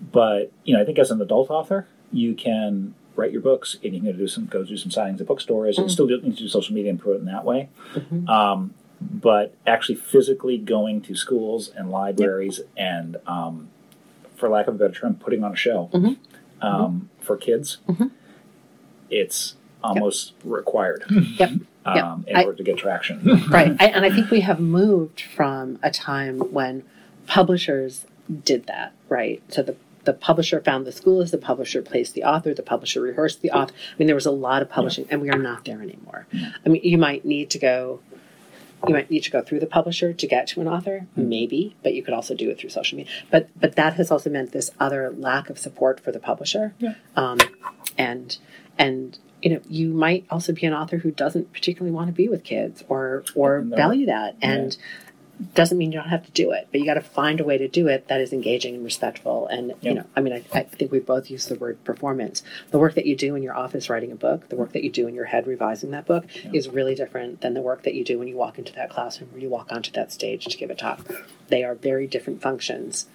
[0.00, 3.94] but you know, I think as an adult author, you can write your books and
[3.94, 5.82] you can go do some go do some signings at bookstores mm-hmm.
[5.82, 7.68] and still do, need to do social media and promote in that way.
[7.94, 8.26] Mm-hmm.
[8.30, 12.68] Um, but actually, physically going to schools and libraries yep.
[12.76, 13.68] and um,
[14.36, 16.14] for lack of a better term, putting on a show mm-hmm.
[16.62, 18.06] Um, for kids Mm-hmm
[19.12, 19.54] it's
[19.84, 20.52] almost yep.
[20.52, 21.50] required yep.
[21.84, 22.28] Um, yep.
[22.28, 23.44] in I, order to get traction.
[23.50, 23.76] right.
[23.78, 26.84] I, and I think we have moved from a time when
[27.26, 28.06] publishers
[28.44, 29.42] did that, right?
[29.48, 33.00] So the the publisher found the school as the publisher placed the author, the publisher
[33.00, 33.72] rehearsed the author.
[33.72, 35.12] I mean, there was a lot of publishing, yeah.
[35.12, 36.26] and we are not there anymore.
[36.32, 36.50] Yeah.
[36.66, 38.00] I mean, you might need to go
[38.86, 41.28] you might need to go through the publisher to get to an author, mm-hmm.
[41.28, 43.12] maybe, but you could also do it through social media.
[43.30, 46.74] But but that has also meant this other lack of support for the publisher.
[46.78, 46.94] Yeah.
[47.16, 47.38] Um,
[47.96, 48.36] and
[48.78, 52.28] and you know you might also be an author who doesn't particularly want to be
[52.28, 53.76] with kids or or no.
[53.76, 54.76] value that and
[55.54, 57.58] doesn't mean you don't have to do it, but you got to find a way
[57.58, 59.46] to do it that is engaging and respectful.
[59.46, 59.78] And yep.
[59.82, 62.42] you know, I mean, I, I, think we both use the word performance.
[62.70, 64.90] The work that you do in your office writing a book, the work that you
[64.90, 66.54] do in your head revising that book, yep.
[66.54, 69.30] is really different than the work that you do when you walk into that classroom
[69.34, 71.06] or you walk onto that stage to give a talk.
[71.48, 73.06] They are very different functions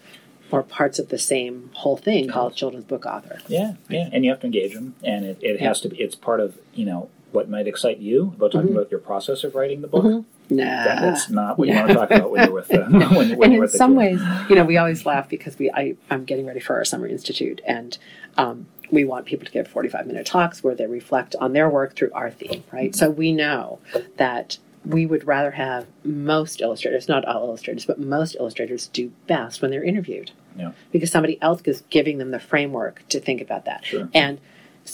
[0.52, 3.40] or parts of the same whole thing called children's book author.
[3.48, 5.98] Yeah, yeah, and you have to engage them, and it, it has to be.
[5.98, 8.78] It's part of you know what might excite you about talking mm-hmm.
[8.78, 10.06] about your process of writing the book.
[10.06, 10.37] Mm-hmm.
[10.50, 12.74] Nah, that, that's not what you want to talk about when you're with.
[12.74, 15.96] Uh, when, when and in some ways, you know, we always laugh because we I,
[16.10, 17.98] I'm getting ready for our summer institute, and
[18.38, 21.96] um, we want people to give 45 minute talks where they reflect on their work
[21.96, 22.96] through our theme, right?
[22.96, 23.80] So we know
[24.18, 29.62] that we would rather have most illustrators, not all illustrators, but most illustrators do best
[29.62, 30.32] when they're interviewed.
[30.56, 30.72] Yeah.
[30.92, 33.86] Because somebody else is giving them the framework to think about that.
[33.86, 34.10] Sure.
[34.14, 34.40] And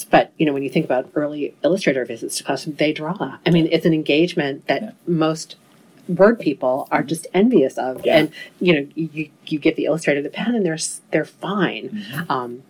[0.04, 3.50] but you know when you think about early illustrator visits to classroom they draw i
[3.50, 4.92] mean it's an engagement that yeah.
[5.06, 5.56] most
[6.08, 8.18] word people are just envious of yeah.
[8.18, 10.78] and you know you, you give the illustrator the pen and they're
[11.12, 12.32] they're fine mm-hmm.
[12.32, 12.64] um,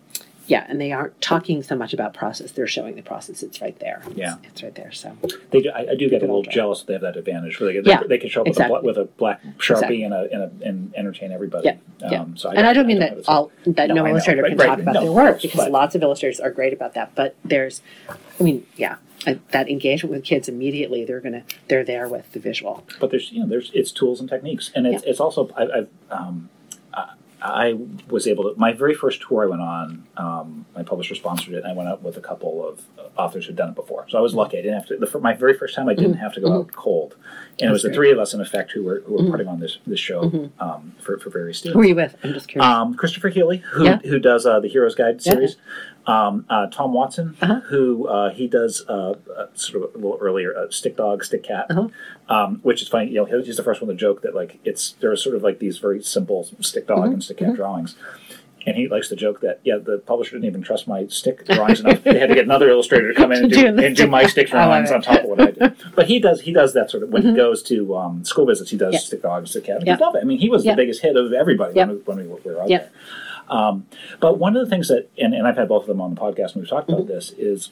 [0.46, 3.42] yeah, and they aren't talking so much about process; they're showing the process.
[3.42, 4.02] It's right there.
[4.14, 4.92] Yeah, it's, it's right there.
[4.92, 5.16] So
[5.50, 7.58] they do, I, I do get a little jealous that they have that advantage.
[7.58, 8.80] Where they, they, yeah, they can show up exactly.
[8.82, 10.02] with, a, with a black sharpie exactly.
[10.04, 11.66] and, a, and, a, and entertain everybody.
[11.66, 11.76] Yeah,
[12.10, 12.20] yeah.
[12.20, 14.66] Um, so I and I don't mean that all that no, no illustrator can right,
[14.66, 17.14] talk right, about no, their work because but, lots of illustrators are great about that.
[17.14, 22.30] But there's, I mean, yeah, that engagement with kids immediately they're gonna they're there with
[22.32, 25.10] the visual but there's you know there's it's tools and techniques and it's, yeah.
[25.10, 26.50] it's also I, have um,
[27.44, 27.78] I
[28.08, 28.58] was able to.
[28.58, 31.90] My very first tour I went on, um, my publisher sponsored it, and I went
[31.90, 32.80] out with a couple of
[33.18, 34.06] authors who'd done it before.
[34.08, 34.40] So I was mm-hmm.
[34.40, 34.58] lucky.
[34.58, 34.96] I didn't have to.
[34.96, 36.20] The, my very first time, I didn't mm-hmm.
[36.20, 37.22] have to go out cold, and
[37.52, 39.30] That's it was the three of us, in effect, who were who were mm-hmm.
[39.30, 40.62] putting on this this show mm-hmm.
[40.62, 41.74] um, for for various students.
[41.74, 42.16] Who were you with?
[42.24, 42.66] I'm just curious.
[42.66, 43.98] Um, Christopher Healy, who yeah.
[43.98, 45.56] who does uh, the Heroes Guide series.
[46.06, 47.60] Yeah um, uh, Tom Watson, uh-huh.
[47.68, 51.42] who uh, he does uh, uh sort of a little earlier, uh, Stick Dog, Stick
[51.42, 51.88] Cat, uh-huh.
[52.28, 53.10] um, which is funny.
[53.10, 55.42] You know, he's the first one to joke that like it's there are sort of
[55.42, 57.12] like these very simple Stick Dog mm-hmm.
[57.14, 57.56] and Stick Cat mm-hmm.
[57.56, 57.96] drawings.
[58.66, 61.80] And he likes to joke that yeah, the publisher didn't even trust my stick drawings
[61.80, 62.02] enough.
[62.02, 64.48] They had to get another illustrator to come in and do, and do my stick
[64.48, 65.76] drawings on top of what I did.
[65.94, 67.32] But he does he does that sort of when mm-hmm.
[67.32, 68.70] he goes to um, school visits.
[68.70, 69.86] He does stick dog, stick cat.
[69.86, 69.96] Yeah.
[69.96, 70.20] love it.
[70.22, 72.68] I mean, he was the biggest hit of everybody when, we, when we were out
[72.68, 72.90] there.
[73.48, 73.86] Um,
[74.20, 76.20] but one of the things that, and, and I've had both of them on the
[76.20, 77.02] podcast and we've talked mm-hmm.
[77.02, 77.70] about this, is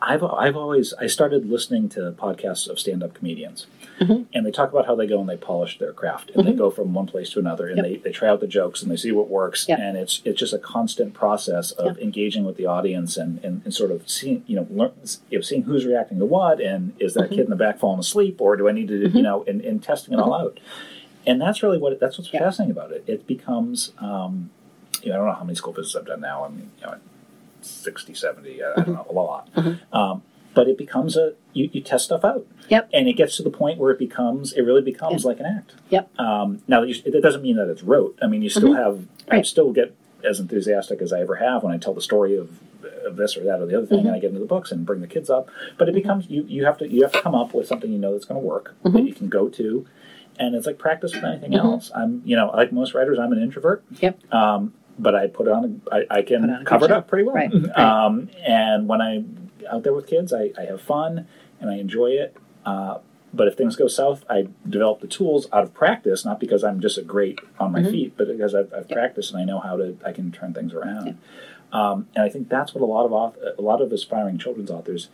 [0.00, 3.66] I've, I've always, I started listening to podcasts of stand up comedians.
[4.00, 4.24] Mm-hmm.
[4.34, 6.50] And they talk about how they go and they polish their craft and mm-hmm.
[6.50, 7.86] they go from one place to another and yep.
[7.86, 9.66] they, they try out the jokes and they see what works.
[9.68, 9.78] Yep.
[9.78, 12.04] And it's it's just a constant process of yep.
[12.04, 14.92] engaging with the audience and, and, and, sort of seeing, you know, learn,
[15.30, 17.34] you know, seeing who's reacting to what and is that mm-hmm.
[17.36, 19.22] kid in the back falling asleep or do I need to, you mm-hmm.
[19.22, 20.46] know, and, and testing it all mm-hmm.
[20.46, 20.60] out.
[21.26, 23.04] And that's really what, that's what's fascinating about it.
[23.06, 24.50] It becomes, um,
[25.02, 26.44] you know, I don't know how many school visits I've done now.
[26.44, 26.96] I mean, you know,
[27.62, 29.52] 60, 70, I, I don't know, a lot.
[29.54, 29.96] Mm-hmm.
[29.96, 30.22] Um,
[30.54, 32.46] but it becomes a, you, you, test stuff out.
[32.70, 32.88] Yep.
[32.94, 35.24] And it gets to the point where it becomes, it really becomes yep.
[35.24, 35.74] like an act.
[35.90, 36.18] Yep.
[36.18, 38.18] Um, now, you, it doesn't mean that it's rote.
[38.22, 38.82] I mean, you still mm-hmm.
[38.82, 39.40] have, right.
[39.40, 42.58] I still get as enthusiastic as I ever have when I tell the story of,
[43.04, 44.08] of this or that or the other thing, mm-hmm.
[44.08, 45.48] and I get into the books and bring the kids up.
[45.78, 46.00] But it mm-hmm.
[46.00, 48.24] becomes you, you have to you have to come up with something you know that's
[48.24, 48.96] going to work mm-hmm.
[48.96, 49.86] that you can go to,
[50.38, 51.66] and it's like practice with anything mm-hmm.
[51.66, 51.90] else.
[51.94, 53.84] I'm you know like most writers, I'm an introvert.
[54.00, 54.32] Yep.
[54.32, 55.82] Um, but I put on.
[55.92, 57.34] I, I can cover it up pretty well.
[57.34, 57.52] Right.
[57.76, 61.26] Um, and when I'm out there with kids, I, I have fun
[61.60, 62.36] and I enjoy it.
[62.64, 62.98] Uh,
[63.34, 66.80] but if things go south, I develop the tools out of practice, not because I'm
[66.80, 67.90] just a great on my mm-hmm.
[67.90, 69.98] feet, but because I've, I've practiced and I know how to.
[70.04, 71.18] I can turn things around.
[71.72, 75.08] Um, and I think that's what a lot of a lot of aspiring children's authors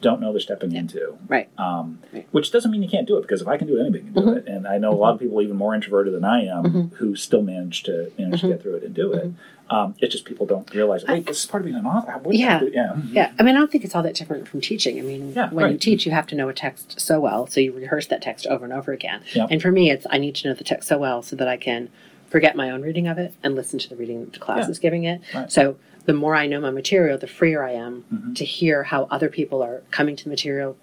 [0.00, 0.80] don't know they're stepping yeah.
[0.80, 1.18] into.
[1.28, 1.48] Right.
[1.58, 2.26] Um, right.
[2.30, 4.12] Which doesn't mean you can't do it because if I can do it, anybody can
[4.12, 4.38] do mm-hmm.
[4.38, 4.46] it.
[4.46, 4.98] And I know mm-hmm.
[4.98, 6.94] a lot of people even more introverted than I am mm-hmm.
[6.96, 8.54] who still manage to manage to mm-hmm.
[8.54, 9.28] get through it and do it.
[9.28, 9.74] Mm-hmm.
[9.74, 11.04] Um, it's just people don't realize.
[11.04, 12.20] Wait, I, this is part of being an author.
[12.30, 12.62] Yeah.
[12.72, 12.96] yeah.
[13.10, 13.32] Yeah.
[13.38, 14.98] I mean, I don't think it's all that different from teaching.
[14.98, 15.72] I mean, yeah, when right.
[15.72, 18.46] you teach, you have to know a text so well, so you rehearse that text
[18.46, 19.22] over and over again.
[19.34, 19.48] Yep.
[19.50, 21.56] And for me, it's I need to know the text so well so that I
[21.56, 21.88] can
[22.28, 24.70] forget my own reading of it and listen to the reading the class yeah.
[24.70, 25.20] is giving it.
[25.34, 25.50] Right.
[25.50, 25.76] So
[26.06, 28.34] the more I know my material, the freer I am mm-hmm.
[28.34, 30.76] to hear how other people are coming to the material,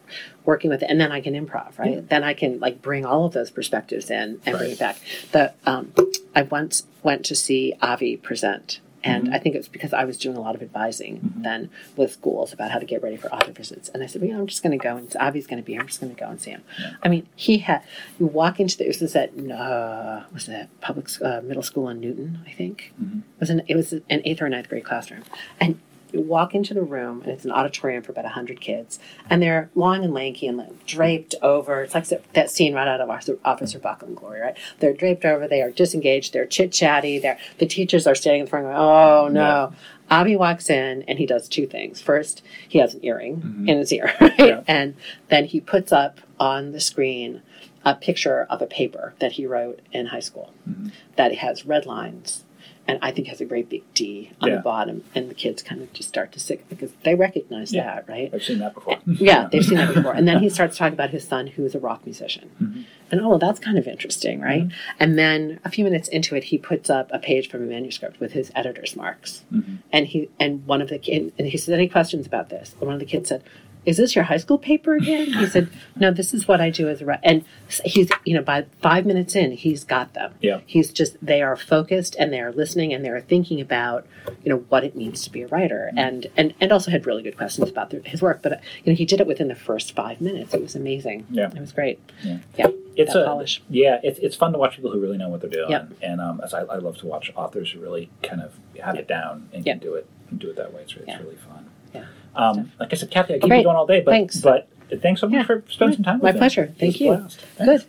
[0.45, 1.95] working with it, and then I can improv, right?
[1.95, 2.01] Yeah.
[2.07, 4.57] Then I can like bring all of those perspectives in and right.
[4.57, 4.99] bring it back.
[5.31, 5.93] The um,
[6.35, 9.33] I once went to see Avi present and mm-hmm.
[9.33, 11.41] I think it's because I was doing a lot of advising mm-hmm.
[11.43, 13.89] then with schools about how to get ready for author visits.
[13.89, 15.65] And I said, well, you know, I'm just going to go and Avi's going to
[15.65, 15.81] be here.
[15.81, 16.63] I'm just going to go and see him.
[16.79, 16.91] Yeah.
[17.03, 17.83] I mean, he had,
[18.19, 21.99] you walk into the, it was at, uh, was that public uh, middle school in
[21.99, 22.93] Newton, I think.
[23.01, 23.19] Mm-hmm.
[23.19, 25.23] It was an, it was an eighth or ninth grade classroom.
[25.59, 25.79] And
[26.13, 28.99] You walk into the room, and it's an auditorium for about 100 kids,
[29.29, 31.83] and they're long and lanky and draped over.
[31.83, 33.09] It's like that scene right out of
[33.43, 34.57] Officer Buckle and Gloria, right?
[34.79, 38.45] They're draped over, they are disengaged, they're chit chatty, they're, the teachers are standing in
[38.45, 39.41] the front going, oh no.
[39.41, 39.69] Yeah.
[40.11, 42.01] Avi walks in and he does two things.
[42.01, 43.69] First, he has an earring mm-hmm.
[43.69, 44.37] in his ear, right?
[44.37, 44.63] Yeah.
[44.67, 44.95] And
[45.29, 47.41] then he puts up on the screen
[47.85, 50.89] a picture of a paper that he wrote in high school mm-hmm.
[51.15, 52.43] that has red lines
[52.87, 54.55] and I think has a great big D on yeah.
[54.57, 57.83] the bottom, and the kids kind of just start to sick because they recognize yeah.
[57.83, 58.29] that, right?
[58.33, 58.99] I've seen that before.
[59.05, 60.13] yeah, they've seen that before.
[60.13, 62.81] And then he starts talking about his son, who is a rock musician, mm-hmm.
[63.11, 64.63] and oh, well, that's kind of interesting, right?
[64.63, 64.97] Mm-hmm.
[64.99, 68.19] And then a few minutes into it, he puts up a page from a manuscript
[68.19, 69.75] with his editor's marks, mm-hmm.
[69.91, 72.87] and he and one of the kids, and he said, "Any questions about this?" And
[72.87, 73.43] one of the kids said,
[73.85, 75.33] is this your high school paper again?
[75.33, 77.21] He said, no, this is what I do as a, writer.
[77.23, 77.43] and
[77.85, 80.33] he's, you know, by five minutes in, he's got them.
[80.41, 80.61] Yeah.
[80.65, 84.05] He's just, they are focused and they are listening and they're thinking about,
[84.43, 87.23] you know, what it means to be a writer and, and, and also had really
[87.23, 88.41] good questions about their, his work.
[88.41, 90.53] But, you know, he did it within the first five minutes.
[90.53, 91.27] It was amazing.
[91.29, 91.51] Yeah.
[91.53, 91.99] It was great.
[92.23, 92.39] Yeah.
[92.57, 93.61] yeah it's a polish.
[93.69, 95.89] yeah it's, it's fun to watch people who really know what they're doing yep.
[96.01, 99.03] and um, as I, I, love to watch authors who really kind of have yep.
[99.03, 99.79] it down and yep.
[99.79, 102.05] can do it and do it that way it's, it's really fun yeah.
[102.35, 104.41] Um, like I said, Cathy, I keep you going all day, but thanks.
[104.41, 104.69] but
[105.01, 105.43] thanks so much yeah.
[105.43, 106.19] for spending some time.
[106.19, 106.31] With me.
[106.33, 106.73] My pleasure.
[106.79, 107.27] Thank you.
[107.57, 107.85] Good.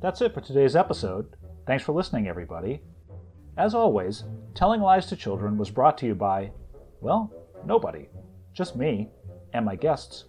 [0.00, 1.34] That's it for today's episode.
[1.66, 2.80] Thanks for listening, everybody.
[3.56, 4.22] As always,
[4.54, 6.52] Telling Lies to Children was brought to you by,
[7.00, 7.32] well,
[7.64, 8.08] nobody.
[8.52, 9.08] Just me
[9.52, 10.26] and my guests.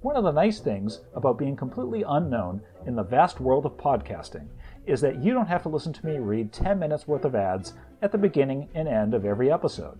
[0.00, 4.48] One of the nice things about being completely unknown in the vast world of podcasting
[4.86, 7.72] is that you don't have to listen to me read 10 minutes worth of ads
[8.02, 9.98] at the beginning and end of every episode.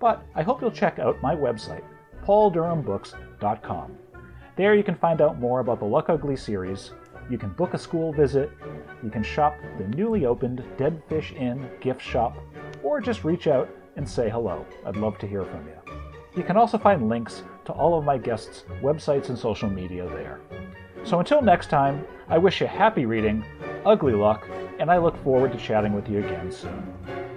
[0.00, 1.84] But I hope you'll check out my website,
[2.24, 3.96] pauldurhambooks.com.
[4.56, 6.92] There you can find out more about the Luck Uglies series,
[7.30, 8.50] you can book a school visit,
[9.02, 12.36] you can shop the newly opened Dead Fish Inn gift shop,
[12.82, 14.64] or just reach out and say hello.
[14.86, 15.94] I'd love to hear from you.
[16.36, 20.40] You can also find links to all of my guests' websites and social media there.
[21.04, 23.44] So until next time, I wish you happy reading,
[23.84, 27.27] ugly luck, and I look forward to chatting with you again soon.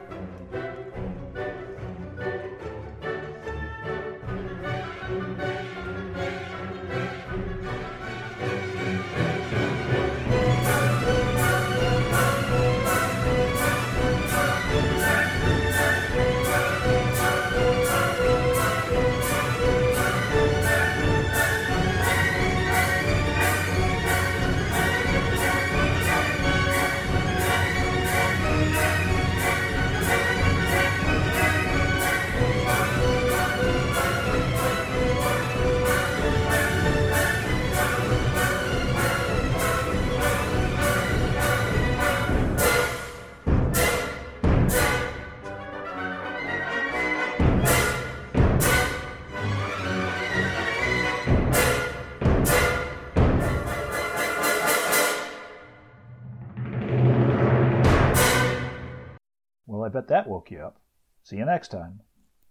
[60.12, 60.78] That woke you up.
[61.24, 62.02] See you next time.